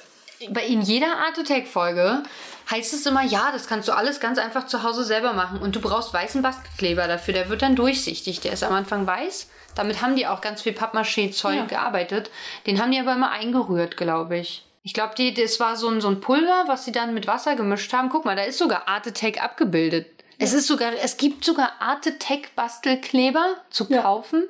[0.49, 2.21] bei in jeder Art Attack Folge
[2.69, 5.75] heißt es immer, ja, das kannst du alles ganz einfach zu Hause selber machen und
[5.75, 7.33] du brauchst weißen Bastelkleber dafür.
[7.33, 8.41] Der wird dann durchsichtig.
[8.41, 9.49] Der ist am Anfang weiß.
[9.73, 11.65] Damit haben die auch ganz viel Pappmaché Zeug Ja.
[11.65, 12.29] gearbeitet.
[12.67, 14.65] Den haben die aber immer eingerührt, glaube ich.
[14.83, 17.93] Ich glaube, das war so ein, so ein Pulver, was sie dann mit Wasser gemischt
[17.93, 18.09] haben.
[18.09, 20.07] Guck mal, da ist sogar Art Attack abgebildet.
[20.39, 24.01] Es ist sogar, es gibt sogar Art Attack Bastelkleber zu Ja.
[24.01, 24.45] kaufen.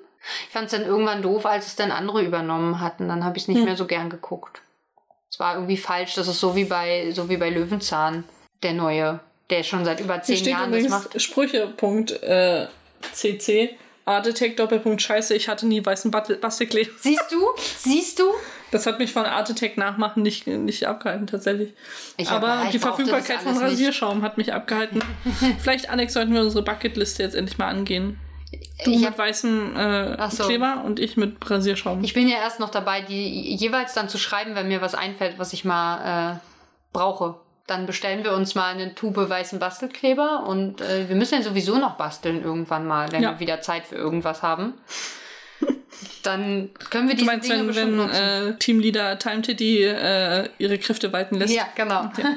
[0.47, 3.09] Ich fand es dann irgendwann doof, als es dann andere übernommen hatten.
[3.09, 3.65] Dann habe ich es nicht Hm.
[3.65, 4.61] mehr so gern geguckt.
[5.29, 6.15] Es war irgendwie falsch.
[6.15, 8.23] Das ist so wie bei, so wie bei Löwenzahn,
[8.63, 9.19] der neue,
[9.49, 11.19] der schon seit über zehn Jahren das macht.
[11.21, 12.11] Sprüche.cc.
[12.23, 12.67] Äh,
[13.11, 13.77] CC.
[14.05, 16.91] Artetech Doppelpunkt Scheiße, ich hatte nie weißen Bastel- Bastelkleber.
[16.99, 17.37] Siehst du?
[17.77, 18.23] Siehst du?
[18.71, 21.73] Das hat mich von Artetech nachmachen nicht, nicht abgehalten, tatsächlich.
[22.17, 23.71] Ich Aber die Verfügbarkeit von alles nicht.
[23.73, 25.03] Rasierschaum hat mich abgehalten.
[25.59, 28.19] Vielleicht, Alex, sollten wir unsere Bucketliste jetzt endlich mal angehen.
[28.83, 30.43] Du Ich mit weißem äh, so.
[30.45, 32.03] Kleber und ich mit Rasierschaum.
[32.03, 35.37] Ich bin ja erst noch dabei, die jeweils dann zu schreiben, wenn mir was einfällt,
[35.37, 36.39] was ich mal äh,
[36.91, 37.39] brauche.
[37.71, 41.77] Dann bestellen wir uns mal eine Tube weißen Bastelkleber und äh, wir müssen ja sowieso
[41.77, 43.29] noch basteln irgendwann mal, wenn Ja.
[43.31, 44.73] wir wieder Zeit für irgendwas haben.
[46.23, 48.13] Dann können wir du diese meinst, Dinge wenn, wenn nutzen.
[48.13, 51.53] äh, Teamleader Time Titty äh, ihre Kräfte walten lässt?
[51.53, 52.11] Ja, genau.
[52.17, 52.25] ja,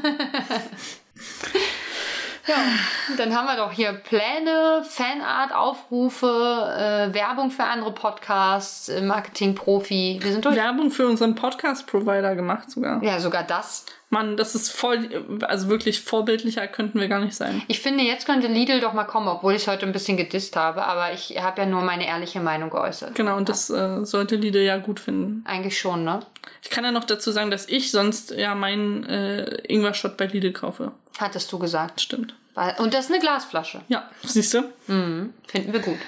[3.17, 10.19] dann haben wir doch hier Pläne, Fanart, Aufrufe, äh, Werbung für andere Podcasts, äh, Marketing-Profi.
[10.23, 10.57] Wir sind durch.
[10.57, 13.03] Werbung für unseren Podcast-Provider gemacht sogar.
[13.03, 13.87] Ja, sogar das.
[14.11, 17.63] Mann, das ist voll, also wirklich vorbildlicher könnten wir gar nicht sein.
[17.67, 20.55] Ich finde, jetzt könnte Lidl doch mal kommen, obwohl ich es heute ein bisschen gedisst
[20.55, 23.17] habe, aber ich habe ja nur meine ehrliche Meinung geäußert.
[23.17, 25.45] Genau, und das äh, sollte Lidl ja gut finden.
[25.47, 26.21] Eigentlich schon, ne?
[26.63, 30.53] Ich kann ja noch dazu sagen, dass ich sonst ja meinen äh, Ingwer-Shot bei Lidl
[30.53, 30.93] kaufe.
[31.19, 32.01] Hattest du gesagt.
[32.01, 32.35] Stimmt.
[32.79, 33.81] Und das ist eine Glasflasche.
[33.89, 34.63] Ja, siehst du?
[34.87, 35.35] Mhm.
[35.47, 35.99] Finden wir gut.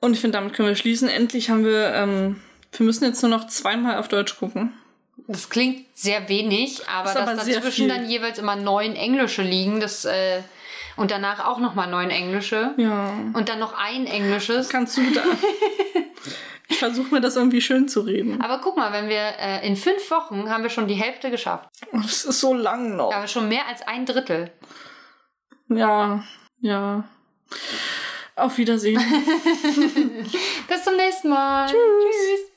[0.00, 1.08] Und ich finde, damit können wir schließen.
[1.08, 2.40] Endlich haben wir, ähm,
[2.72, 4.72] wir müssen jetzt nur noch zweimal auf Deutsch gucken.
[5.28, 9.80] Das klingt sehr wenig, aber Ist dass aber dazwischen dann jeweils immer neun Englische liegen,
[9.80, 10.42] das äh,
[10.96, 13.12] und danach auch nochmal neun Englische Ja.
[13.32, 14.68] und dann noch ein Englisches.
[14.68, 15.22] Kannst du da.
[16.68, 18.40] ich versuche mir das irgendwie schön zu reden.
[18.40, 21.68] Aber guck mal, wenn wir äh, in fünf Wochen haben wir schon die Hälfte geschafft.
[22.04, 23.12] Es ist so lang noch.
[23.12, 24.52] Aber schon mehr als ein Drittel.
[25.68, 26.24] Ja,
[26.60, 27.04] ja.
[28.34, 29.00] Auf Wiedersehen.
[30.68, 31.66] Bis zum nächsten Mal.
[31.66, 31.76] Tschüss.
[31.76, 32.52] Tschüss.